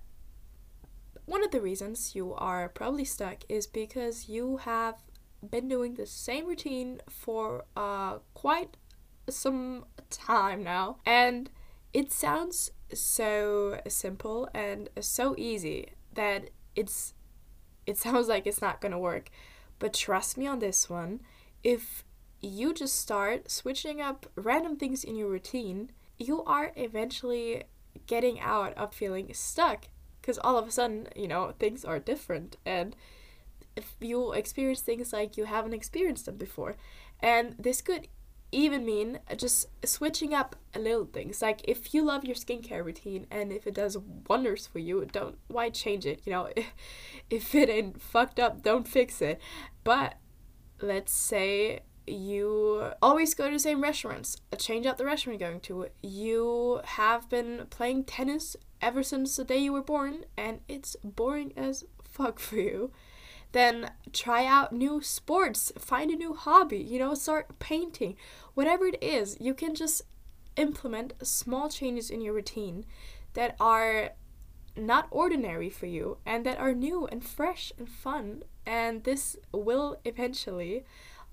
one 1.25 1.43
of 1.43 1.53
the 1.53 1.63
reasons 1.63 2.15
you 2.15 2.35
are 2.35 2.69
probably 2.69 3.07
stuck 3.07 3.45
is 3.49 3.67
because 3.67 4.29
you 4.29 4.59
have 4.59 4.97
been 5.51 5.69
doing 5.69 5.95
the 5.95 6.05
same 6.05 6.47
routine 6.47 7.01
for 7.09 7.65
uh, 7.75 8.19
quite 8.35 8.77
some 9.29 9.85
time 10.11 10.63
now. 10.63 10.99
And 11.05 11.51
it 11.93 12.13
sounds 12.13 12.71
so 12.93 13.81
simple 13.89 14.49
and 14.55 14.89
so 15.01 15.35
easy 15.37 15.89
that 16.15 16.51
it's 16.75 17.15
it 17.87 17.97
sounds 18.05 18.29
like 18.29 18.47
it's 18.47 18.63
not 18.63 18.81
going 18.81 18.93
to 18.93 18.99
work. 18.99 19.31
But 19.79 19.95
trust 19.95 20.39
me 20.39 20.47
on 20.47 20.59
this 20.59 20.89
one, 20.89 21.21
if 21.63 22.05
you 22.41 22.73
just 22.73 22.97
start 22.97 23.51
switching 23.51 24.01
up 24.01 24.27
random 24.37 24.77
things 24.77 25.05
in 25.05 25.17
your 25.17 25.29
routine, 25.29 25.91
you 26.19 26.43
are 26.45 26.73
eventually 26.77 27.65
getting 28.07 28.41
out 28.41 28.73
of 28.75 28.95
feeling 28.95 29.33
stuck 29.35 29.89
because 30.21 30.39
all 30.39 30.59
of 30.59 30.67
a 30.67 30.71
sudden, 30.71 31.09
you 31.15 31.29
know, 31.29 31.53
things 31.59 31.85
are 31.85 31.99
different 31.99 32.57
and 32.65 32.97
if 33.75 33.95
you 34.01 34.33
experience 34.33 34.81
things 34.81 35.13
like 35.13 35.37
you 35.37 35.45
haven't 35.45 35.75
experienced 35.75 36.27
them 36.27 36.37
before. 36.37 36.77
And 37.21 37.55
this 37.59 37.83
could 37.83 38.09
even 38.57 38.87
mean 38.87 39.19
uh, 39.31 39.35
just 39.35 39.67
switching 39.85 40.33
up 40.33 40.57
a 40.75 40.79
little 40.79 41.05
things. 41.05 41.43
Like 41.43 41.61
if 41.65 41.93
you 41.93 42.03
love 42.03 42.25
your 42.25 42.35
skincare 42.35 42.85
routine 42.85 43.27
and 43.31 43.53
if 43.53 43.67
it 43.67 43.75
does 43.75 43.99
wonders 44.29 44.67
for 44.67 44.79
you, 44.79 45.07
don't 45.13 45.37
why 45.49 45.69
change 45.69 46.07
it? 46.07 46.23
You 46.25 46.33
know, 46.33 46.49
if 47.31 47.55
it 47.55 47.69
ain't 47.69 48.01
fucked 48.01 48.41
up, 48.41 48.63
don't 48.63 48.89
fix 48.89 49.21
it. 49.21 49.41
But 49.85 50.15
let's 50.81 51.13
say 51.13 51.81
you 52.07 52.93
always 53.03 53.35
go 53.35 53.47
to 53.47 53.53
the 53.53 53.59
same 53.59 53.83
restaurants, 53.83 54.39
uh, 54.53 54.57
change 54.57 54.87
out 54.87 54.97
the 54.97 55.05
restaurant 55.05 55.39
you're 55.39 55.51
going 55.51 55.61
to. 55.61 55.89
You 56.03 56.81
have 56.85 57.29
been 57.29 57.67
playing 57.69 58.05
tennis 58.05 58.57
ever 58.81 59.03
since 59.03 59.37
the 59.37 59.45
day 59.45 59.59
you 59.59 59.73
were 59.73 59.83
born 59.83 60.25
and 60.37 60.61
it's 60.67 60.97
boring 61.05 61.53
as 61.57 61.85
fuck 62.05 62.39
for 62.39 62.57
you 62.57 62.91
then 63.53 63.91
try 64.13 64.45
out 64.45 64.73
new 64.73 65.01
sports, 65.03 65.73
find 65.79 66.11
a 66.11 66.17
new 66.17 66.35
hobby, 66.35 66.79
you 66.79 66.99
know, 66.99 67.15
start 67.15 67.59
painting, 67.59 68.17
whatever 68.55 68.87
it 68.87 69.03
is. 69.03 69.37
You 69.41 69.55
can 69.55 69.75
just 69.75 70.03
implement 70.57 71.15
small 71.23 71.69
changes 71.69 72.11
in 72.11 72.21
your 72.21 72.35
routine 72.35 72.85
that 73.35 73.57
are 73.61 74.11
not 74.77 75.09
ordinary 75.11 75.71
for 75.71 75.87
you 75.87 76.19
and 76.27 76.45
that 76.45 76.59
are 76.59 76.73
new 76.73 77.07
and 77.07 77.25
fresh 77.25 77.73
and 77.79 77.89
fun. 77.89 78.43
And 78.67 79.05
this 79.05 79.37
will 79.53 80.01
eventually 80.05 80.85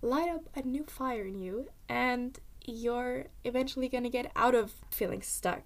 light 0.01 0.29
up 0.29 0.49
a 0.55 0.61
new 0.61 0.83
fire 0.83 1.25
in 1.25 1.39
you, 1.41 1.69
and 1.87 2.37
you're 2.65 3.27
eventually 3.43 3.89
gonna 3.89 4.09
get 4.09 4.31
out 4.35 4.53
of 4.53 4.73
feeling 4.91 5.21
stuck 5.21 5.63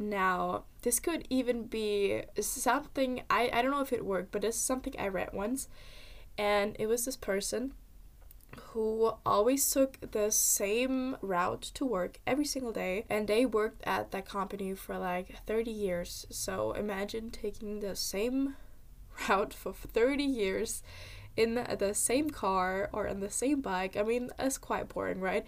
now, 0.00 0.64
this 0.82 0.98
could 0.98 1.26
even 1.28 1.64
be 1.64 2.22
something 2.40 3.22
I, 3.28 3.50
I 3.52 3.62
don't 3.62 3.70
know 3.70 3.82
if 3.82 3.92
it 3.92 4.04
worked, 4.04 4.32
but 4.32 4.44
it's 4.44 4.56
something 4.56 4.94
I 4.98 5.08
read 5.08 5.30
once. 5.32 5.68
And 6.38 6.74
it 6.78 6.86
was 6.86 7.04
this 7.04 7.16
person 7.16 7.74
who 8.72 9.12
always 9.26 9.70
took 9.70 9.98
the 10.12 10.30
same 10.30 11.16
route 11.20 11.62
to 11.62 11.84
work 11.84 12.18
every 12.26 12.44
single 12.44 12.72
day 12.72 13.04
and 13.08 13.28
they 13.28 13.46
worked 13.46 13.82
at 13.84 14.10
that 14.10 14.26
company 14.26 14.74
for 14.74 14.98
like 14.98 15.36
30 15.46 15.70
years. 15.70 16.26
So 16.30 16.72
imagine 16.72 17.30
taking 17.30 17.80
the 17.80 17.94
same 17.94 18.56
route 19.28 19.52
for 19.52 19.72
30 19.72 20.24
years 20.24 20.82
in 21.36 21.54
the 21.78 21.92
same 21.94 22.30
car 22.30 22.88
or 22.92 23.06
on 23.06 23.20
the 23.20 23.30
same 23.30 23.60
bike. 23.60 23.96
I 23.96 24.02
mean, 24.02 24.30
that's 24.38 24.58
quite 24.58 24.88
boring, 24.88 25.20
right? 25.20 25.44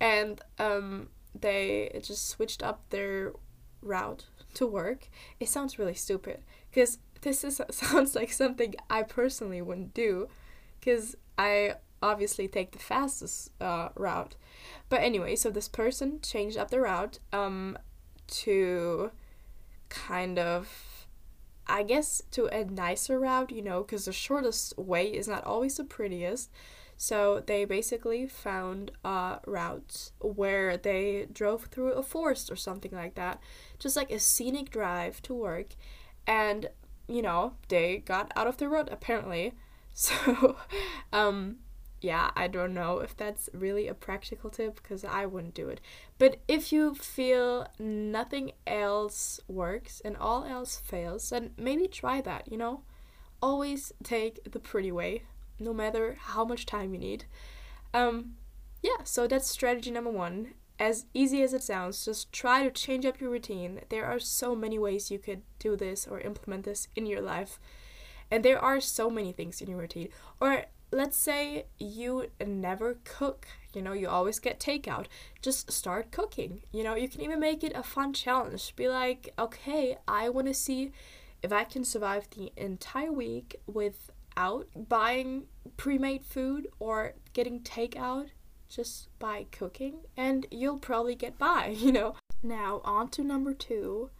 And 0.00 0.40
um 0.58 1.08
they 1.38 1.98
just 2.02 2.28
switched 2.28 2.62
up 2.62 2.82
their 2.90 3.32
route 3.82 4.26
to 4.54 4.66
work, 4.66 5.08
it 5.40 5.48
sounds 5.48 5.78
really 5.78 5.94
stupid 5.94 6.42
because 6.70 6.98
this 7.22 7.44
is 7.44 7.60
sounds 7.70 8.14
like 8.14 8.32
something 8.32 8.74
I 8.88 9.02
personally 9.02 9.62
wouldn't 9.62 9.94
do 9.94 10.28
because 10.80 11.16
I 11.38 11.74
obviously 12.02 12.48
take 12.48 12.72
the 12.72 12.78
fastest 12.78 13.50
uh, 13.60 13.90
route. 13.94 14.34
But 14.88 15.02
anyway, 15.02 15.36
so 15.36 15.50
this 15.50 15.68
person 15.68 16.20
changed 16.20 16.56
up 16.56 16.70
the 16.70 16.80
route 16.80 17.18
um, 17.32 17.78
to 18.28 19.10
kind 19.88 20.38
of, 20.38 21.06
I 21.66 21.82
guess, 21.84 22.22
to 22.32 22.46
a 22.46 22.64
nicer 22.64 23.20
route, 23.20 23.52
you 23.52 23.62
know, 23.62 23.82
because 23.82 24.06
the 24.06 24.12
shortest 24.12 24.76
way 24.76 25.06
is 25.06 25.28
not 25.28 25.44
always 25.44 25.76
the 25.76 25.84
prettiest. 25.84 26.50
So 26.96 27.42
they 27.44 27.64
basically 27.64 28.26
found 28.26 28.92
uh, 29.04 29.38
routes 29.46 30.12
where 30.20 30.76
they 30.76 31.26
drove 31.32 31.64
through 31.64 31.92
a 31.92 32.02
forest 32.02 32.50
or 32.50 32.56
something 32.56 32.92
like 32.92 33.14
that, 33.16 33.40
just 33.78 33.96
like 33.96 34.10
a 34.12 34.18
scenic 34.20 34.70
drive 34.70 35.20
to 35.22 35.34
work. 35.34 35.74
And, 36.26 36.68
you 37.08 37.22
know, 37.22 37.54
they 37.68 37.98
got 37.98 38.32
out 38.36 38.46
of 38.46 38.58
the 38.58 38.68
road 38.68 38.88
apparently. 38.90 39.54
So, 39.94 40.56
um, 41.12 41.58
yeah, 42.00 42.30
I 42.34 42.48
don't 42.48 42.74
know 42.74 42.98
if 43.00 43.16
that's 43.16 43.50
really 43.52 43.88
a 43.88 43.94
practical 43.94 44.50
tip 44.50 44.76
because 44.82 45.04
I 45.04 45.26
wouldn't 45.26 45.54
do 45.54 45.68
it. 45.68 45.80
But 46.18 46.40
if 46.48 46.72
you 46.72 46.94
feel 46.94 47.66
nothing 47.78 48.52
else 48.66 49.38
works 49.48 50.00
and 50.04 50.16
all 50.16 50.44
else 50.44 50.76
fails, 50.76 51.30
then 51.30 51.50
maybe 51.58 51.86
try 51.88 52.20
that, 52.22 52.50
you 52.50 52.56
know? 52.56 52.82
Always 53.42 53.92
take 54.02 54.50
the 54.50 54.58
pretty 54.60 54.90
way 54.90 55.24
no 55.62 55.72
matter 55.72 56.16
how 56.18 56.44
much 56.44 56.66
time 56.66 56.92
you 56.92 57.00
need. 57.00 57.24
Um, 57.94 58.34
yeah, 58.82 59.04
so 59.04 59.26
that's 59.26 59.48
strategy 59.48 59.90
number 59.90 60.10
one. 60.10 60.54
As 60.78 61.06
easy 61.14 61.42
as 61.42 61.54
it 61.54 61.62
sounds, 61.62 62.04
just 62.04 62.32
try 62.32 62.64
to 62.64 62.70
change 62.70 63.06
up 63.06 63.20
your 63.20 63.30
routine. 63.30 63.80
There 63.88 64.06
are 64.06 64.18
so 64.18 64.56
many 64.56 64.78
ways 64.78 65.10
you 65.10 65.18
could 65.18 65.42
do 65.58 65.76
this 65.76 66.06
or 66.06 66.20
implement 66.20 66.64
this 66.64 66.88
in 66.96 67.06
your 67.06 67.20
life. 67.20 67.60
And 68.30 68.44
there 68.44 68.58
are 68.58 68.80
so 68.80 69.10
many 69.10 69.32
things 69.32 69.60
in 69.60 69.68
your 69.68 69.78
routine. 69.78 70.08
Or 70.40 70.64
let's 70.90 71.16
say 71.16 71.66
you 71.78 72.30
never 72.44 72.98
cook, 73.04 73.46
you 73.74 73.82
know, 73.82 73.92
you 73.92 74.08
always 74.08 74.38
get 74.38 74.58
takeout. 74.58 75.06
Just 75.40 75.70
start 75.70 76.10
cooking. 76.10 76.62
You 76.72 76.82
know, 76.82 76.94
you 76.94 77.08
can 77.08 77.20
even 77.20 77.38
make 77.38 77.62
it 77.62 77.72
a 77.74 77.82
fun 77.82 78.12
challenge. 78.12 78.74
Be 78.74 78.88
like, 78.88 79.32
okay, 79.38 79.98
I 80.08 80.28
want 80.28 80.48
to 80.48 80.54
see 80.54 80.92
if 81.42 81.52
I 81.52 81.64
can 81.64 81.84
survive 81.84 82.28
the 82.30 82.52
entire 82.56 83.12
week 83.12 83.56
with 83.66 84.10
out 84.36 84.68
buying 84.76 85.44
pre-made 85.76 86.24
food 86.24 86.68
or 86.78 87.14
getting 87.32 87.60
takeout 87.60 88.28
just 88.68 89.08
by 89.18 89.46
cooking 89.50 90.00
and 90.16 90.46
you'll 90.50 90.78
probably 90.78 91.14
get 91.14 91.38
by, 91.38 91.66
you 91.78 91.92
know. 91.92 92.14
Now, 92.42 92.80
on 92.84 93.08
to 93.10 93.22
number 93.22 93.54
2. 93.54 94.10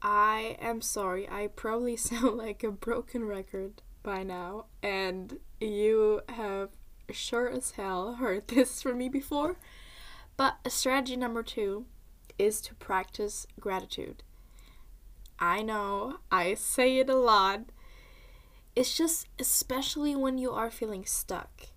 I 0.00 0.56
am 0.60 0.80
sorry. 0.80 1.28
I 1.28 1.48
probably 1.48 1.96
sound 1.98 2.36
like 2.36 2.62
a 2.62 2.70
broken 2.70 3.24
record 3.24 3.82
by 4.02 4.22
now 4.22 4.66
and 4.82 5.38
you 5.60 6.20
have 6.28 6.70
sure 7.10 7.48
as 7.48 7.72
hell 7.72 8.14
heard 8.14 8.48
this 8.48 8.82
from 8.82 8.98
me 8.98 9.08
before. 9.08 9.56
But 10.36 10.56
strategy 10.68 11.16
number 11.16 11.42
2 11.42 11.86
is 12.38 12.60
to 12.62 12.74
practice 12.74 13.46
gratitude. 13.60 14.22
I 15.38 15.62
know 15.62 16.18
I 16.30 16.54
say 16.54 16.98
it 16.98 17.10
a 17.10 17.16
lot, 17.16 17.60
it's 18.76 18.96
just 18.96 19.26
especially 19.38 20.14
when 20.16 20.38
you 20.38 20.50
are 20.50 20.70
feeling 20.70 21.04
stuck 21.04 21.68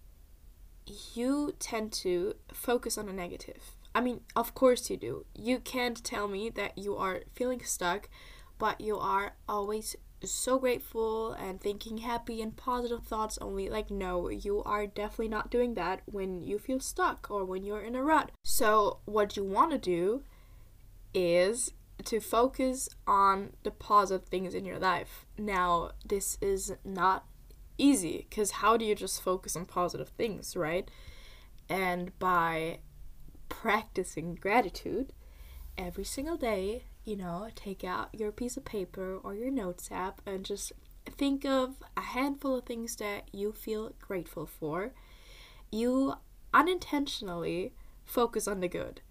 you 1.14 1.54
tend 1.60 1.92
to 1.92 2.34
focus 2.54 2.98
on 2.98 3.08
the 3.08 3.14
negative 3.14 3.76
i 3.94 4.02
mean 4.02 4.22
of 4.36 4.54
course 4.54 4.90
you 4.90 4.98
do 4.98 5.26
you 5.36 5.60
can't 5.60 6.04
tell 6.04 6.28
me 6.28 6.50
that 6.50 6.78
you 6.78 6.96
are 6.96 7.22
feeling 7.34 7.64
stuck 7.64 8.10
but 8.58 8.82
you 8.82 8.98
are 8.98 9.34
always 9.48 9.96
so 10.24 10.58
grateful 10.58 11.34
and 11.34 11.62
thinking 11.62 12.00
happy 12.00 12.42
and 12.42 12.56
positive 12.56 13.04
thoughts 13.04 13.38
only. 13.40 13.70
Like, 13.70 13.92
no, 13.92 14.30
you 14.30 14.64
are 14.64 14.88
definitely 14.88 15.30
not 15.30 15.52
doing 15.52 15.76
that 15.76 16.02
when 16.06 16.44
you 16.44 16.58
feel 16.58 16.80
stuck 16.80 17.28
or 17.30 17.46
when 17.46 17.64
you're 17.64 17.82
in 17.82 17.96
a 17.96 18.04
rut. 18.04 18.32
So, 18.44 19.00
what 19.06 19.38
you 19.38 19.44
want 19.44 19.72
to 19.72 19.78
do 19.78 20.24
is 21.14 21.74
to 22.06 22.20
focus 22.20 22.90
on 23.06 23.54
the 23.64 23.72
positive 23.72 24.28
things 24.28 24.54
in 24.54 24.66
your 24.66 24.80
life. 24.80 25.26
Now, 25.38 25.92
this 26.06 26.38
is 26.42 26.74
not 26.84 27.26
easy 27.78 28.26
because 28.30 28.52
how 28.52 28.78
do 28.78 28.86
you 28.86 28.96
just 28.96 29.22
focus 29.22 29.56
on 29.56 29.66
positive 29.66 30.10
things, 30.10 30.56
right? 30.56 30.90
And 31.70 32.18
by 32.20 32.80
practicing 33.50 34.36
gratitude 34.36 35.14
every 35.78 36.04
single 36.04 36.38
day, 36.38 36.84
you 37.04 37.16
know, 37.16 37.50
take 37.56 37.84
out 37.84 38.10
your 38.14 38.32
piece 38.32 38.58
of 38.58 38.66
paper 38.66 39.18
or 39.24 39.34
your 39.36 39.52
notes 39.52 39.90
app 39.92 40.22
and 40.26 40.44
just 40.44 40.74
think 41.06 41.46
of 41.46 41.76
a 41.96 42.02
handful 42.02 42.58
of 42.58 42.66
things 42.66 42.96
that 42.98 43.30
you 43.32 43.52
feel 43.52 43.94
grateful 44.00 44.46
for. 44.46 44.94
You 45.72 46.16
unintentionally 46.54 47.74
focus 48.06 48.48
on 48.48 48.60
the 48.60 48.68
good 48.68 49.02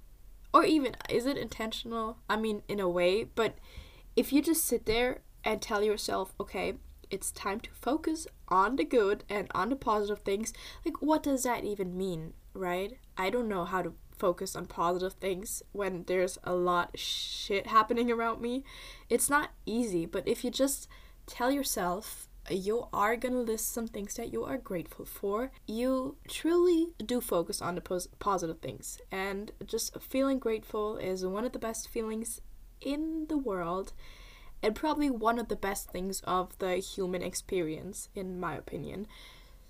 or 0.56 0.64
even 0.64 0.96
is 1.10 1.26
it 1.26 1.36
intentional? 1.36 2.16
I 2.30 2.36
mean 2.36 2.62
in 2.66 2.80
a 2.80 2.88
way 2.88 3.24
but 3.24 3.58
if 4.16 4.32
you 4.32 4.40
just 4.40 4.64
sit 4.64 4.86
there 4.86 5.20
and 5.44 5.60
tell 5.60 5.82
yourself 5.82 6.32
okay 6.40 6.76
it's 7.10 7.30
time 7.30 7.60
to 7.60 7.70
focus 7.72 8.26
on 8.48 8.76
the 8.76 8.84
good 8.84 9.22
and 9.28 9.48
on 9.54 9.68
the 9.68 9.76
positive 9.76 10.24
things 10.24 10.54
like 10.82 11.02
what 11.02 11.22
does 11.22 11.42
that 11.42 11.64
even 11.64 11.96
mean 11.96 12.32
right? 12.54 12.96
I 13.18 13.28
don't 13.28 13.48
know 13.48 13.66
how 13.66 13.82
to 13.82 13.92
focus 14.16 14.56
on 14.56 14.64
positive 14.64 15.12
things 15.12 15.62
when 15.72 16.04
there's 16.06 16.38
a 16.42 16.54
lot 16.54 16.98
shit 16.98 17.66
happening 17.66 18.10
around 18.10 18.40
me. 18.40 18.64
It's 19.10 19.28
not 19.28 19.50
easy 19.66 20.06
but 20.06 20.26
if 20.26 20.42
you 20.42 20.50
just 20.50 20.88
tell 21.26 21.50
yourself 21.50 22.28
you 22.50 22.86
are 22.92 23.16
gonna 23.16 23.40
list 23.40 23.72
some 23.72 23.86
things 23.86 24.14
that 24.14 24.32
you 24.32 24.44
are 24.44 24.58
grateful 24.58 25.04
for. 25.04 25.50
You 25.66 26.16
truly 26.28 26.88
do 27.04 27.20
focus 27.20 27.60
on 27.60 27.74
the 27.74 27.80
pos- 27.80 28.08
positive 28.18 28.60
things, 28.60 29.00
and 29.10 29.52
just 29.64 30.00
feeling 30.00 30.38
grateful 30.38 30.96
is 30.96 31.24
one 31.24 31.44
of 31.44 31.52
the 31.52 31.58
best 31.58 31.88
feelings 31.88 32.40
in 32.80 33.26
the 33.28 33.38
world, 33.38 33.92
and 34.62 34.74
probably 34.74 35.10
one 35.10 35.38
of 35.38 35.48
the 35.48 35.56
best 35.56 35.90
things 35.90 36.20
of 36.20 36.56
the 36.58 36.76
human 36.76 37.22
experience, 37.22 38.08
in 38.14 38.38
my 38.40 38.54
opinion. 38.56 39.06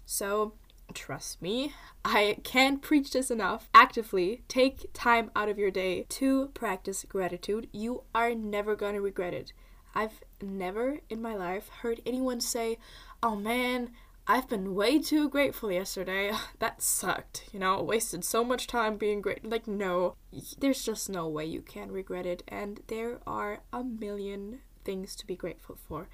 So, 0.05 0.55
trust 0.95 1.43
me, 1.43 1.73
I 2.05 2.39
can't 2.45 2.81
preach 2.81 3.11
this 3.13 3.31
enough. 3.31 3.69
Actively 3.75 4.43
take 4.49 4.91
time 4.93 5.31
out 5.35 5.49
of 5.49 5.59
your 5.59 5.71
day 5.71 6.07
to 6.11 6.49
practice 6.49 7.05
gratitude. 7.09 7.69
You 7.73 8.03
are 8.15 8.35
never 8.35 8.77
gonna 8.77 9.01
regret 9.01 9.35
it. 9.35 9.53
I've 9.97 10.21
never 10.43 10.99
in 11.09 11.23
my 11.23 11.35
life 11.35 11.71
heard 11.81 12.03
anyone 12.05 12.41
say, 12.41 12.77
oh 13.23 13.35
man, 13.35 13.93
I've 14.29 14.47
been 14.47 14.75
way 14.75 14.99
too 14.99 15.31
grateful 15.31 15.73
yesterday. 15.73 16.33
That 16.59 16.83
sucked. 16.83 17.49
You 17.51 17.61
know, 17.61 17.83
wasted 17.83 18.23
so 18.23 18.45
much 18.45 18.67
time 18.67 18.99
being 18.99 19.23
great. 19.23 19.49
Like, 19.49 19.67
no, 19.67 20.17
there's 20.59 20.85
just 20.85 21.09
no 21.09 21.27
way 21.27 21.47
you 21.47 21.63
can 21.63 21.91
regret 21.91 22.27
it. 22.27 22.43
And 22.47 22.81
there 22.89 23.21
are 23.27 23.61
a 23.73 23.83
million 23.83 24.61
things 24.85 25.17
to 25.17 25.27
be 25.27 25.35
grateful 25.35 25.79
for. 25.89 26.09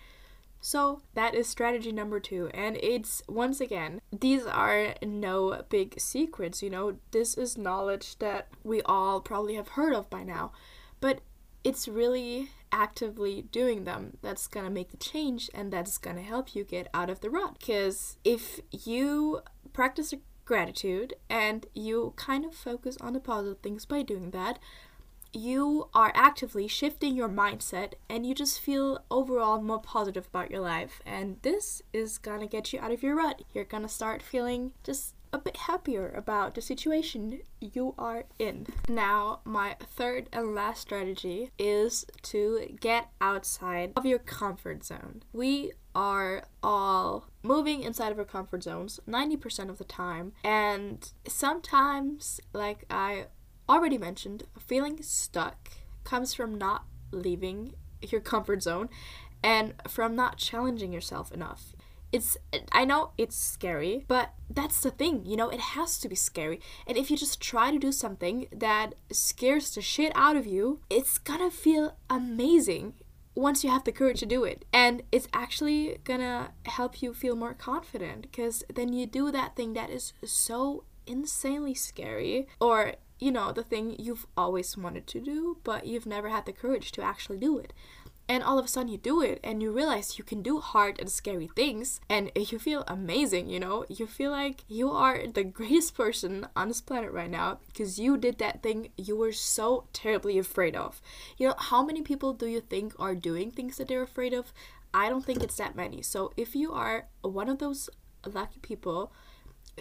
So 0.60 1.02
that 1.14 1.34
is 1.34 1.48
strategy 1.48 1.90
number 1.90 2.20
two. 2.20 2.50
And 2.54 2.76
it's 2.80 3.20
once 3.28 3.60
again, 3.60 4.00
these 4.12 4.46
are 4.46 4.94
no 5.02 5.64
big 5.68 5.98
secrets, 5.98 6.62
you 6.62 6.70
know, 6.70 6.98
this 7.10 7.36
is 7.36 7.58
knowledge 7.58 8.16
that 8.20 8.46
we 8.62 8.80
all 8.82 9.20
probably 9.20 9.56
have 9.56 9.68
heard 9.70 9.92
of 9.92 10.08
by 10.08 10.22
now. 10.22 10.52
But 11.00 11.20
it's 11.64 11.88
really 11.88 12.50
actively 12.72 13.42
doing 13.52 13.84
them 13.84 14.16
that's 14.22 14.46
gonna 14.46 14.70
make 14.70 14.90
the 14.90 14.96
change 14.96 15.50
and 15.54 15.72
that's 15.72 15.98
gonna 15.98 16.22
help 16.22 16.54
you 16.54 16.64
get 16.64 16.88
out 16.92 17.10
of 17.10 17.20
the 17.20 17.30
rut. 17.30 17.58
Because 17.58 18.16
if 18.24 18.60
you 18.70 19.40
practice 19.72 20.12
gratitude 20.44 21.14
and 21.30 21.66
you 21.74 22.14
kind 22.16 22.44
of 22.44 22.54
focus 22.54 22.96
on 23.00 23.12
the 23.12 23.20
positive 23.20 23.58
things 23.58 23.84
by 23.84 24.02
doing 24.02 24.30
that, 24.30 24.58
you 25.32 25.88
are 25.94 26.12
actively 26.14 26.68
shifting 26.68 27.16
your 27.16 27.28
mindset 27.28 27.94
and 28.08 28.26
you 28.26 28.34
just 28.34 28.60
feel 28.60 29.02
overall 29.10 29.62
more 29.62 29.80
positive 29.80 30.26
about 30.26 30.50
your 30.50 30.60
life. 30.60 31.00
And 31.06 31.36
this 31.42 31.82
is 31.92 32.18
gonna 32.18 32.46
get 32.46 32.72
you 32.72 32.80
out 32.80 32.92
of 32.92 33.02
your 33.02 33.16
rut. 33.16 33.42
You're 33.54 33.64
gonna 33.64 33.88
start 33.88 34.22
feeling 34.22 34.72
just 34.84 35.14
a 35.32 35.38
bit 35.38 35.56
happier 35.56 36.10
about 36.10 36.54
the 36.54 36.60
situation 36.60 37.40
you 37.60 37.94
are 37.98 38.24
in. 38.38 38.66
Now, 38.88 39.40
my 39.44 39.76
third 39.80 40.28
and 40.32 40.54
last 40.54 40.82
strategy 40.82 41.50
is 41.58 42.04
to 42.22 42.76
get 42.80 43.08
outside 43.20 43.92
of 43.96 44.04
your 44.04 44.18
comfort 44.18 44.84
zone. 44.84 45.22
We 45.32 45.72
are 45.94 46.44
all 46.62 47.28
moving 47.42 47.82
inside 47.82 48.12
of 48.12 48.18
our 48.18 48.24
comfort 48.24 48.62
zones 48.62 49.00
90% 49.08 49.68
of 49.68 49.78
the 49.78 49.84
time, 49.84 50.32
and 50.44 51.10
sometimes, 51.26 52.40
like 52.52 52.84
I 52.90 53.26
already 53.68 53.98
mentioned, 53.98 54.44
feeling 54.58 55.02
stuck 55.02 55.70
comes 56.04 56.34
from 56.34 56.56
not 56.56 56.84
leaving 57.10 57.74
your 58.00 58.20
comfort 58.20 58.62
zone 58.62 58.88
and 59.42 59.74
from 59.88 60.14
not 60.14 60.36
challenging 60.36 60.92
yourself 60.92 61.32
enough. 61.32 61.74
It's 62.12 62.36
I 62.70 62.84
know 62.84 63.12
it's 63.16 63.36
scary, 63.36 64.04
but 64.06 64.32
that's 64.50 64.80
the 64.80 64.90
thing, 64.90 65.24
you 65.24 65.36
know, 65.36 65.48
it 65.48 65.60
has 65.60 65.98
to 65.98 66.08
be 66.08 66.14
scary. 66.14 66.60
And 66.86 66.96
if 66.98 67.10
you 67.10 67.16
just 67.16 67.40
try 67.40 67.70
to 67.70 67.78
do 67.78 67.90
something 67.90 68.46
that 68.52 68.94
scares 69.10 69.74
the 69.74 69.80
shit 69.80 70.12
out 70.14 70.36
of 70.36 70.46
you, 70.46 70.80
it's 70.90 71.18
gonna 71.18 71.50
feel 71.50 71.96
amazing 72.10 72.94
once 73.34 73.64
you 73.64 73.70
have 73.70 73.84
the 73.84 73.92
courage 73.92 74.20
to 74.20 74.26
do 74.26 74.44
it. 74.44 74.66
And 74.72 75.02
it's 75.10 75.28
actually 75.32 75.98
gonna 76.04 76.52
help 76.66 77.00
you 77.02 77.14
feel 77.14 77.34
more 77.34 77.54
confident 77.54 78.22
because 78.22 78.62
then 78.72 78.92
you 78.92 79.06
do 79.06 79.30
that 79.30 79.56
thing 79.56 79.72
that 79.72 79.88
is 79.88 80.12
so 80.22 80.84
insanely 81.06 81.74
scary 81.74 82.46
or 82.60 82.94
you 83.22 83.30
know, 83.30 83.52
the 83.52 83.62
thing 83.62 83.94
you've 84.00 84.26
always 84.36 84.76
wanted 84.76 85.06
to 85.06 85.20
do, 85.20 85.56
but 85.62 85.86
you've 85.86 86.06
never 86.06 86.28
had 86.28 86.44
the 86.44 86.52
courage 86.52 86.90
to 86.90 87.02
actually 87.02 87.38
do 87.38 87.56
it. 87.56 87.72
And 88.28 88.42
all 88.42 88.58
of 88.58 88.64
a 88.64 88.68
sudden 88.68 88.90
you 88.90 88.98
do 88.98 89.20
it 89.20 89.40
and 89.44 89.60
you 89.62 89.72
realize 89.72 90.16
you 90.16 90.24
can 90.24 90.42
do 90.42 90.60
hard 90.60 90.98
and 91.00 91.10
scary 91.10 91.48
things 91.48 92.00
and 92.08 92.30
you 92.34 92.58
feel 92.58 92.84
amazing, 92.86 93.50
you 93.50 93.60
know? 93.60 93.84
You 93.88 94.06
feel 94.06 94.30
like 94.30 94.64
you 94.68 94.90
are 94.90 95.26
the 95.26 95.44
greatest 95.44 95.94
person 95.96 96.46
on 96.56 96.68
this 96.68 96.80
planet 96.80 97.12
right 97.12 97.30
now 97.30 97.58
because 97.66 97.98
you 97.98 98.16
did 98.16 98.38
that 98.38 98.62
thing 98.62 98.90
you 98.96 99.16
were 99.16 99.32
so 99.32 99.86
terribly 99.92 100.38
afraid 100.38 100.76
of. 100.76 101.02
You 101.36 101.48
know, 101.48 101.54
how 101.58 101.84
many 101.84 102.00
people 102.02 102.32
do 102.32 102.46
you 102.46 102.60
think 102.60 102.94
are 102.98 103.14
doing 103.14 103.50
things 103.50 103.76
that 103.76 103.88
they're 103.88 104.02
afraid 104.02 104.32
of? 104.32 104.52
I 104.94 105.08
don't 105.08 105.24
think 105.24 105.42
it's 105.42 105.56
that 105.56 105.76
many. 105.76 106.02
So 106.02 106.32
if 106.36 106.54
you 106.54 106.72
are 106.72 107.08
one 107.22 107.48
of 107.48 107.58
those 107.58 107.90
lucky 108.26 108.60
people 108.60 109.12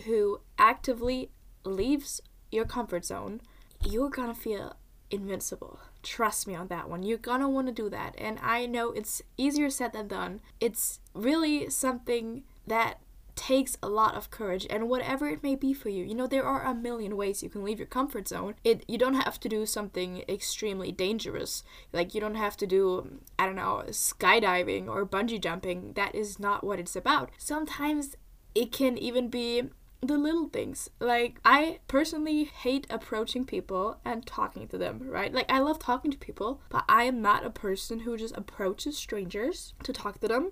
who 0.06 0.42
actively 0.58 1.32
leaves 1.63 2.22
your 2.52 2.66
comfort 2.66 3.06
zone, 3.06 3.42
you're 3.84 4.10
gonna 4.10 4.36
feel 4.36 4.76
invincible. 5.10 5.80
Trust 6.04 6.48
me 6.48 6.56
on 6.56 6.68
that 6.68 6.90
one. 6.90 7.04
You're 7.04 7.18
gonna 7.18 7.50
want 7.50 7.68
to 7.68 7.74
do 7.74 7.90
that. 7.90 8.16
And 8.18 8.40
I 8.42 8.66
know 8.66 8.92
it's 8.92 9.22
easier 9.38 9.70
said 9.70 9.94
than 9.94 10.08
done. 10.08 10.42
It's 10.60 11.00
really 11.14 11.70
something 11.70 12.44
that 12.68 13.00
takes 13.36 13.78
a 13.82 13.90
lot 13.90 14.16
of 14.16 14.30
courage 14.30 14.68
and 14.70 14.90
whatever 14.90 15.28
it 15.28 15.42
may 15.42 15.56
be 15.56 15.74
for 15.74 15.90
you 15.90 16.04
you 16.04 16.14
know 16.14 16.28
there 16.28 16.44
are 16.44 16.64
a 16.64 16.76
million 16.76 17.16
ways 17.16 17.42
you 17.42 17.50
can 17.50 17.64
leave 17.64 17.80
your 17.80 17.88
comfort 17.88 18.28
zone 18.28 18.54
it 18.64 18.84
you 18.88 18.98
don't 18.98 19.16
have 19.16 19.40
to 19.40 19.50
do 19.50 19.66
something 19.66 20.24
extremely 20.28 20.92
dangerous 20.92 21.64
like 21.94 22.14
you 22.14 22.22
don't 22.22 22.36
have 22.36 22.58
to 22.58 22.68
do 22.68 23.20
i 23.40 23.46
don't 23.46 23.56
know 23.56 23.84
skydiving 23.88 24.88
or 24.88 25.06
bungee 25.06 25.42
jumping 25.42 25.94
that 25.94 26.14
is 26.14 26.40
not 26.40 26.64
what 26.64 26.80
it's 26.80 26.96
about 26.96 27.32
sometimes 27.38 28.16
it 28.54 28.72
can 28.72 28.98
even 28.98 29.30
be 29.30 29.64
the 30.02 30.18
little 30.18 30.50
things. 30.50 30.90
Like, 31.00 31.40
I 31.46 31.80
personally 31.88 32.46
hate 32.46 32.88
approaching 32.90 33.46
people 33.46 34.00
and 34.04 34.26
talking 34.26 34.68
to 34.70 34.78
them, 34.78 35.02
right? 35.06 35.34
Like, 35.34 35.52
I 35.52 35.60
love 35.60 35.80
talking 35.80 36.12
to 36.12 36.18
people, 36.18 36.62
but 36.70 36.84
I 36.90 37.04
am 37.04 37.22
not 37.22 37.46
a 37.46 37.52
person 37.52 38.02
who 38.02 38.18
just 38.18 38.36
approaches 38.36 38.98
strangers 38.98 39.74
to 39.84 39.94
talk 39.94 40.20
to 40.22 40.28
them 40.28 40.52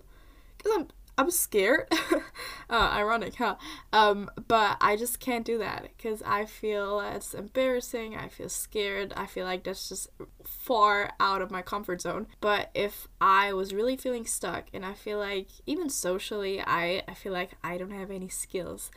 because 0.58 0.74
I'm 0.78 0.88
I'm 1.20 1.32
scared. 1.32 1.92
uh, 2.70 2.92
ironic, 2.94 3.36
huh? 3.36 3.58
Um, 3.92 4.32
but 4.48 4.78
I 4.80 4.96
just 4.96 5.20
can't 5.20 5.44
do 5.44 5.58
that 5.58 5.90
because 5.98 6.24
I 6.26 6.46
feel 6.46 7.02
it's 7.02 7.34
embarrassing. 7.34 8.16
I 8.16 8.30
feel 8.30 8.48
scared. 8.48 9.12
I 9.18 9.26
feel 9.26 9.44
like 9.44 9.66
that's 9.66 9.90
just 9.90 10.08
far 10.46 11.12
out 11.20 11.42
of 11.42 11.52
my 11.52 11.62
comfort 11.62 12.00
zone. 12.00 12.28
But 12.40 12.70
if 12.74 13.10
I 13.20 13.52
was 13.52 13.74
really 13.74 13.98
feeling 13.98 14.26
stuck 14.26 14.68
and 14.74 14.86
I 14.86 14.94
feel 14.94 15.18
like 15.18 15.48
even 15.66 15.90
socially, 15.90 16.62
I, 16.62 17.04
I 17.06 17.16
feel 17.16 17.34
like 17.34 17.52
I 17.66 17.78
don't 17.78 17.92
have 17.92 18.12
any 18.12 18.30
skills 18.30 18.90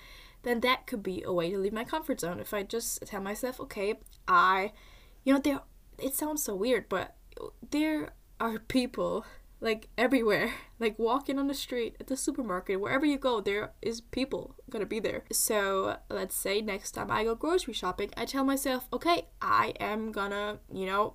then 0.43 0.61
that 0.61 0.87
could 0.87 1.03
be 1.03 1.23
a 1.23 1.33
way 1.33 1.51
to 1.51 1.59
leave 1.59 1.73
my 1.73 1.85
comfort 1.85 2.21
zone. 2.21 2.41
If 2.41 2.53
I 2.53 2.63
just 2.63 3.05
tell 3.07 3.21
myself, 3.21 3.61
okay, 3.61 3.95
I, 4.27 4.73
you 5.25 5.33
know, 5.33 5.41
there, 5.41 5.61
it 5.99 6.15
sounds 6.15 6.43
so 6.43 6.55
weird, 6.55 6.89
but 6.89 7.15
there 7.71 8.15
are 8.41 8.59
people 8.59 9.25
like 9.61 9.89
everywhere, 9.97 10.53
like 10.79 10.99
walking 10.99 11.39
on 11.39 11.47
the 11.47 11.55
street, 11.55 11.97
at 12.01 12.09
the 12.09 12.17
supermarket, 12.17 12.81
wherever 12.81 13.07
you 13.07 13.17
go, 13.17 13.41
there 13.41 13.73
is 13.81 14.01
people 14.01 14.57
gonna 14.69 14.87
be 14.87 15.01
there. 15.01 15.25
So 15.33 15.97
let's 16.11 16.35
say 16.35 16.61
next 16.61 16.93
time 16.93 17.11
I 17.11 17.25
go 17.25 17.35
grocery 17.35 17.75
shopping, 17.75 18.11
I 18.17 18.25
tell 18.25 18.45
myself, 18.45 18.89
okay, 18.93 19.29
I 19.41 19.75
am 19.79 20.13
gonna, 20.13 20.59
you 20.73 20.87
know, 20.87 21.15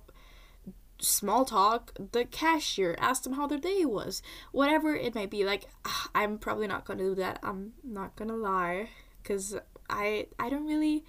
small 1.00 1.44
talk 1.44 1.92
the 2.10 2.24
cashier 2.24 2.96
ask 2.98 3.22
them 3.22 3.34
how 3.34 3.46
their 3.46 3.58
day 3.58 3.84
was 3.84 4.20
whatever 4.50 4.96
it 4.96 5.14
may 5.14 5.26
be 5.26 5.44
like 5.44 5.66
ah, 5.84 6.08
i'm 6.12 6.38
probably 6.38 6.66
not 6.66 6.84
gonna 6.84 7.04
do 7.04 7.14
that 7.14 7.38
i'm 7.44 7.72
not 7.84 8.16
gonna 8.16 8.34
lie 8.34 8.88
because 9.28 9.56
I 9.90 10.28
I 10.38 10.48
don't 10.48 10.66
really 10.66 11.04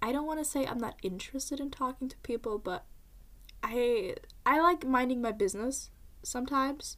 I 0.00 0.10
don't 0.10 0.26
want 0.26 0.38
to 0.38 0.44
say 0.44 0.66
I'm 0.66 0.78
not 0.78 0.96
interested 1.02 1.60
in 1.60 1.70
talking 1.70 2.08
to 2.08 2.16
people, 2.18 2.58
but 2.58 2.84
I 3.62 4.16
I 4.46 4.60
like 4.60 4.86
minding 4.86 5.20
my 5.20 5.32
business 5.32 5.90
sometimes. 6.22 6.96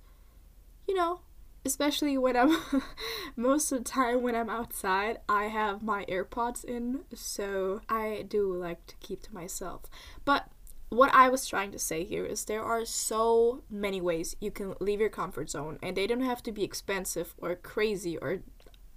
You 0.86 0.94
know, 0.94 1.20
especially 1.64 2.16
when 2.16 2.36
I'm 2.36 2.56
most 3.36 3.72
of 3.72 3.78
the 3.78 3.84
time 3.84 4.22
when 4.22 4.36
I'm 4.36 4.50
outside, 4.50 5.18
I 5.28 5.44
have 5.44 5.82
my 5.82 6.04
AirPods 6.04 6.64
in, 6.64 7.00
so 7.14 7.80
I 7.88 8.24
do 8.28 8.54
like 8.54 8.86
to 8.86 8.96
keep 9.00 9.22
to 9.24 9.34
myself. 9.34 9.82
But 10.24 10.48
what 10.90 11.12
I 11.12 11.28
was 11.28 11.48
trying 11.48 11.72
to 11.72 11.78
say 11.78 12.04
here 12.04 12.24
is 12.24 12.44
there 12.44 12.62
are 12.62 12.84
so 12.84 13.64
many 13.68 14.00
ways 14.00 14.36
you 14.40 14.52
can 14.52 14.74
leave 14.78 15.00
your 15.00 15.08
comfort 15.08 15.50
zone, 15.50 15.78
and 15.82 15.96
they 15.96 16.06
don't 16.06 16.20
have 16.20 16.42
to 16.44 16.52
be 16.52 16.62
expensive 16.62 17.34
or 17.38 17.56
crazy 17.56 18.16
or 18.18 18.42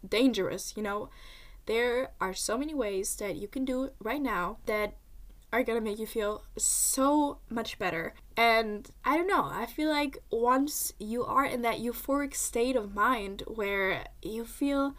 dangerous, 0.07 0.73
you 0.77 0.83
know 0.83 1.09
there 1.67 2.11
are 2.19 2.33
so 2.33 2.57
many 2.57 2.73
ways 2.73 3.15
that 3.17 3.35
you 3.35 3.47
can 3.47 3.63
do 3.63 3.91
right 3.99 4.21
now 4.21 4.57
that 4.65 4.95
are 5.53 5.63
gonna 5.63 5.81
make 5.81 5.99
you 5.99 6.07
feel 6.07 6.43
so 6.57 7.37
much 7.49 7.79
better. 7.79 8.13
And 8.35 8.89
I 9.05 9.15
don't 9.15 9.27
know, 9.27 9.45
I 9.45 9.65
feel 9.65 9.89
like 9.89 10.17
once 10.31 10.93
you 10.99 11.23
are 11.23 11.45
in 11.45 11.61
that 11.61 11.79
euphoric 11.79 12.35
state 12.35 12.75
of 12.75 12.95
mind 12.95 13.43
where 13.47 14.05
you 14.21 14.45
feel 14.45 14.95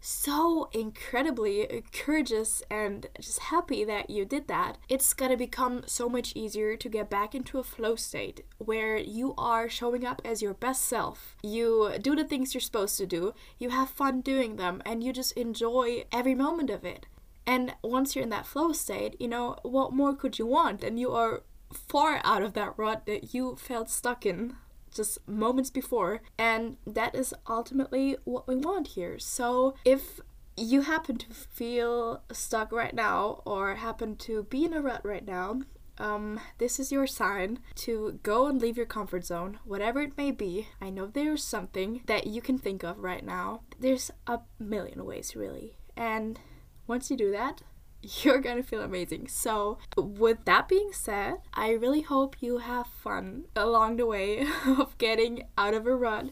so 0.00 0.68
incredibly 0.72 1.84
courageous 1.92 2.62
and 2.70 3.06
just 3.20 3.38
happy 3.38 3.84
that 3.84 4.10
you 4.10 4.24
did 4.24 4.48
that, 4.48 4.78
it's 4.88 5.12
gonna 5.12 5.36
become 5.36 5.82
so 5.86 6.08
much 6.08 6.32
easier 6.34 6.76
to 6.76 6.88
get 6.88 7.10
back 7.10 7.34
into 7.34 7.58
a 7.58 7.64
flow 7.64 7.96
state 7.96 8.44
where 8.58 8.96
you 8.96 9.34
are 9.36 9.68
showing 9.68 10.04
up 10.06 10.22
as 10.24 10.40
your 10.40 10.54
best 10.54 10.82
self. 10.82 11.36
You 11.42 11.92
do 12.00 12.16
the 12.16 12.24
things 12.24 12.54
you're 12.54 12.60
supposed 12.60 12.96
to 12.98 13.06
do, 13.06 13.34
you 13.58 13.70
have 13.70 13.90
fun 13.90 14.22
doing 14.22 14.56
them, 14.56 14.82
and 14.86 15.04
you 15.04 15.12
just 15.12 15.32
enjoy 15.32 16.04
every 16.10 16.34
moment 16.34 16.70
of 16.70 16.84
it. 16.84 17.06
And 17.46 17.74
once 17.82 18.14
you're 18.14 18.22
in 18.22 18.30
that 18.30 18.46
flow 18.46 18.72
state, 18.72 19.16
you 19.20 19.28
know, 19.28 19.56
what 19.62 19.92
more 19.92 20.14
could 20.14 20.38
you 20.38 20.46
want? 20.46 20.84
And 20.84 20.98
you 20.98 21.12
are 21.12 21.42
far 21.72 22.20
out 22.24 22.42
of 22.42 22.54
that 22.54 22.74
rut 22.76 23.06
that 23.06 23.34
you 23.34 23.56
felt 23.56 23.90
stuck 23.90 24.24
in 24.24 24.56
just 24.94 25.26
moments 25.28 25.70
before. 25.70 26.22
And 26.38 26.76
that 26.86 27.14
is 27.14 27.34
ultimately 27.48 28.16
what 28.24 28.48
we 28.48 28.56
want 28.56 28.88
here. 28.88 29.18
So 29.18 29.74
if 29.84 30.20
you 30.56 30.82
happen 30.82 31.16
to 31.16 31.32
feel 31.32 32.22
stuck 32.32 32.72
right 32.72 32.94
now 32.94 33.42
or 33.44 33.76
happen 33.76 34.16
to 34.16 34.44
be 34.44 34.64
in 34.64 34.74
a 34.74 34.80
rut 34.80 35.00
right 35.04 35.26
now, 35.26 35.60
um, 35.98 36.40
this 36.58 36.80
is 36.80 36.90
your 36.90 37.06
sign 37.06 37.58
to 37.76 38.18
go 38.22 38.46
and 38.46 38.60
leave 38.60 38.76
your 38.76 38.86
comfort 38.86 39.24
zone, 39.24 39.58
whatever 39.64 40.00
it 40.00 40.16
may 40.16 40.30
be. 40.30 40.68
I 40.80 40.88
know 40.88 41.06
there's 41.06 41.44
something 41.44 42.02
that 42.06 42.26
you 42.26 42.40
can 42.40 42.58
think 42.58 42.82
of 42.82 42.98
right 42.98 43.24
now. 43.24 43.62
There's 43.78 44.10
a 44.26 44.40
million 44.58 45.04
ways, 45.04 45.36
really. 45.36 45.76
And 45.96 46.40
once 46.86 47.10
you 47.10 47.16
do 47.16 47.30
that, 47.32 47.62
you're 48.22 48.38
gonna 48.40 48.62
feel 48.62 48.82
amazing. 48.82 49.28
So, 49.28 49.78
with 49.96 50.44
that 50.44 50.68
being 50.68 50.90
said, 50.92 51.36
I 51.52 51.70
really 51.72 52.02
hope 52.02 52.36
you 52.40 52.58
have 52.58 52.86
fun 52.86 53.44
along 53.54 53.96
the 53.96 54.06
way 54.06 54.46
of 54.66 54.96
getting 54.98 55.44
out 55.56 55.74
of 55.74 55.86
a 55.86 55.94
rut. 55.94 56.30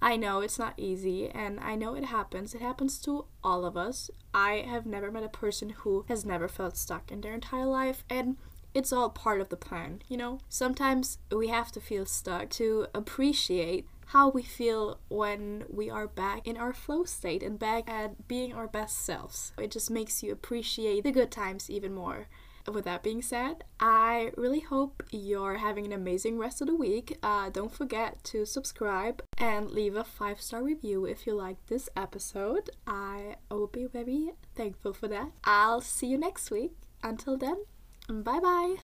I 0.00 0.16
know 0.16 0.40
it's 0.40 0.58
not 0.58 0.74
easy, 0.76 1.28
and 1.28 1.58
I 1.58 1.74
know 1.74 1.94
it 1.94 2.04
happens. 2.04 2.54
It 2.54 2.60
happens 2.60 2.98
to 3.00 3.24
all 3.42 3.64
of 3.64 3.76
us. 3.76 4.10
I 4.32 4.64
have 4.68 4.86
never 4.86 5.10
met 5.10 5.24
a 5.24 5.28
person 5.28 5.70
who 5.70 6.04
has 6.08 6.24
never 6.24 6.46
felt 6.46 6.76
stuck 6.76 7.10
in 7.10 7.20
their 7.20 7.34
entire 7.34 7.66
life, 7.66 8.04
and 8.08 8.36
it's 8.74 8.92
all 8.92 9.10
part 9.10 9.40
of 9.40 9.48
the 9.48 9.56
plan, 9.56 10.02
you 10.08 10.16
know? 10.16 10.38
Sometimes 10.48 11.18
we 11.32 11.48
have 11.48 11.72
to 11.72 11.80
feel 11.80 12.06
stuck 12.06 12.50
to 12.50 12.86
appreciate 12.94 13.88
how 14.08 14.30
we 14.30 14.42
feel 14.42 14.98
when 15.08 15.64
we 15.68 15.90
are 15.90 16.08
back 16.08 16.46
in 16.46 16.56
our 16.56 16.72
flow 16.72 17.04
state 17.04 17.42
and 17.42 17.58
back 17.58 17.88
at 17.88 18.26
being 18.26 18.54
our 18.54 18.66
best 18.66 19.04
selves. 19.04 19.52
It 19.58 19.70
just 19.70 19.90
makes 19.90 20.22
you 20.22 20.32
appreciate 20.32 21.04
the 21.04 21.12
good 21.12 21.30
times 21.30 21.68
even 21.68 21.92
more. 21.92 22.28
With 22.66 22.84
that 22.84 23.02
being 23.02 23.22
said, 23.22 23.64
I 23.80 24.32
really 24.36 24.60
hope 24.60 25.02
you're 25.10 25.56
having 25.56 25.86
an 25.86 25.92
amazing 25.92 26.38
rest 26.38 26.60
of 26.60 26.66
the 26.66 26.74
week. 26.74 27.16
Uh, 27.22 27.48
don't 27.48 27.72
forget 27.72 28.22
to 28.24 28.44
subscribe 28.44 29.22
and 29.38 29.70
leave 29.70 29.96
a 29.96 30.04
five 30.04 30.40
star 30.40 30.62
review 30.62 31.06
if 31.06 31.26
you 31.26 31.34
like 31.34 31.56
this 31.66 31.88
episode. 31.96 32.68
I 32.86 33.36
will 33.50 33.68
be 33.68 33.86
very 33.86 34.32
thankful 34.54 34.92
for 34.92 35.08
that. 35.08 35.30
I'll 35.44 35.80
see 35.80 36.08
you 36.08 36.18
next 36.18 36.50
week. 36.50 36.72
Until 37.02 37.38
then, 37.38 37.64
bye 38.08 38.40
bye. 38.40 38.76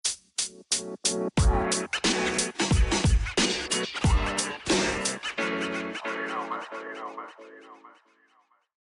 más, 6.71 7.15
más, 7.15 7.37
más, 7.37 7.81
más. 7.83 8.24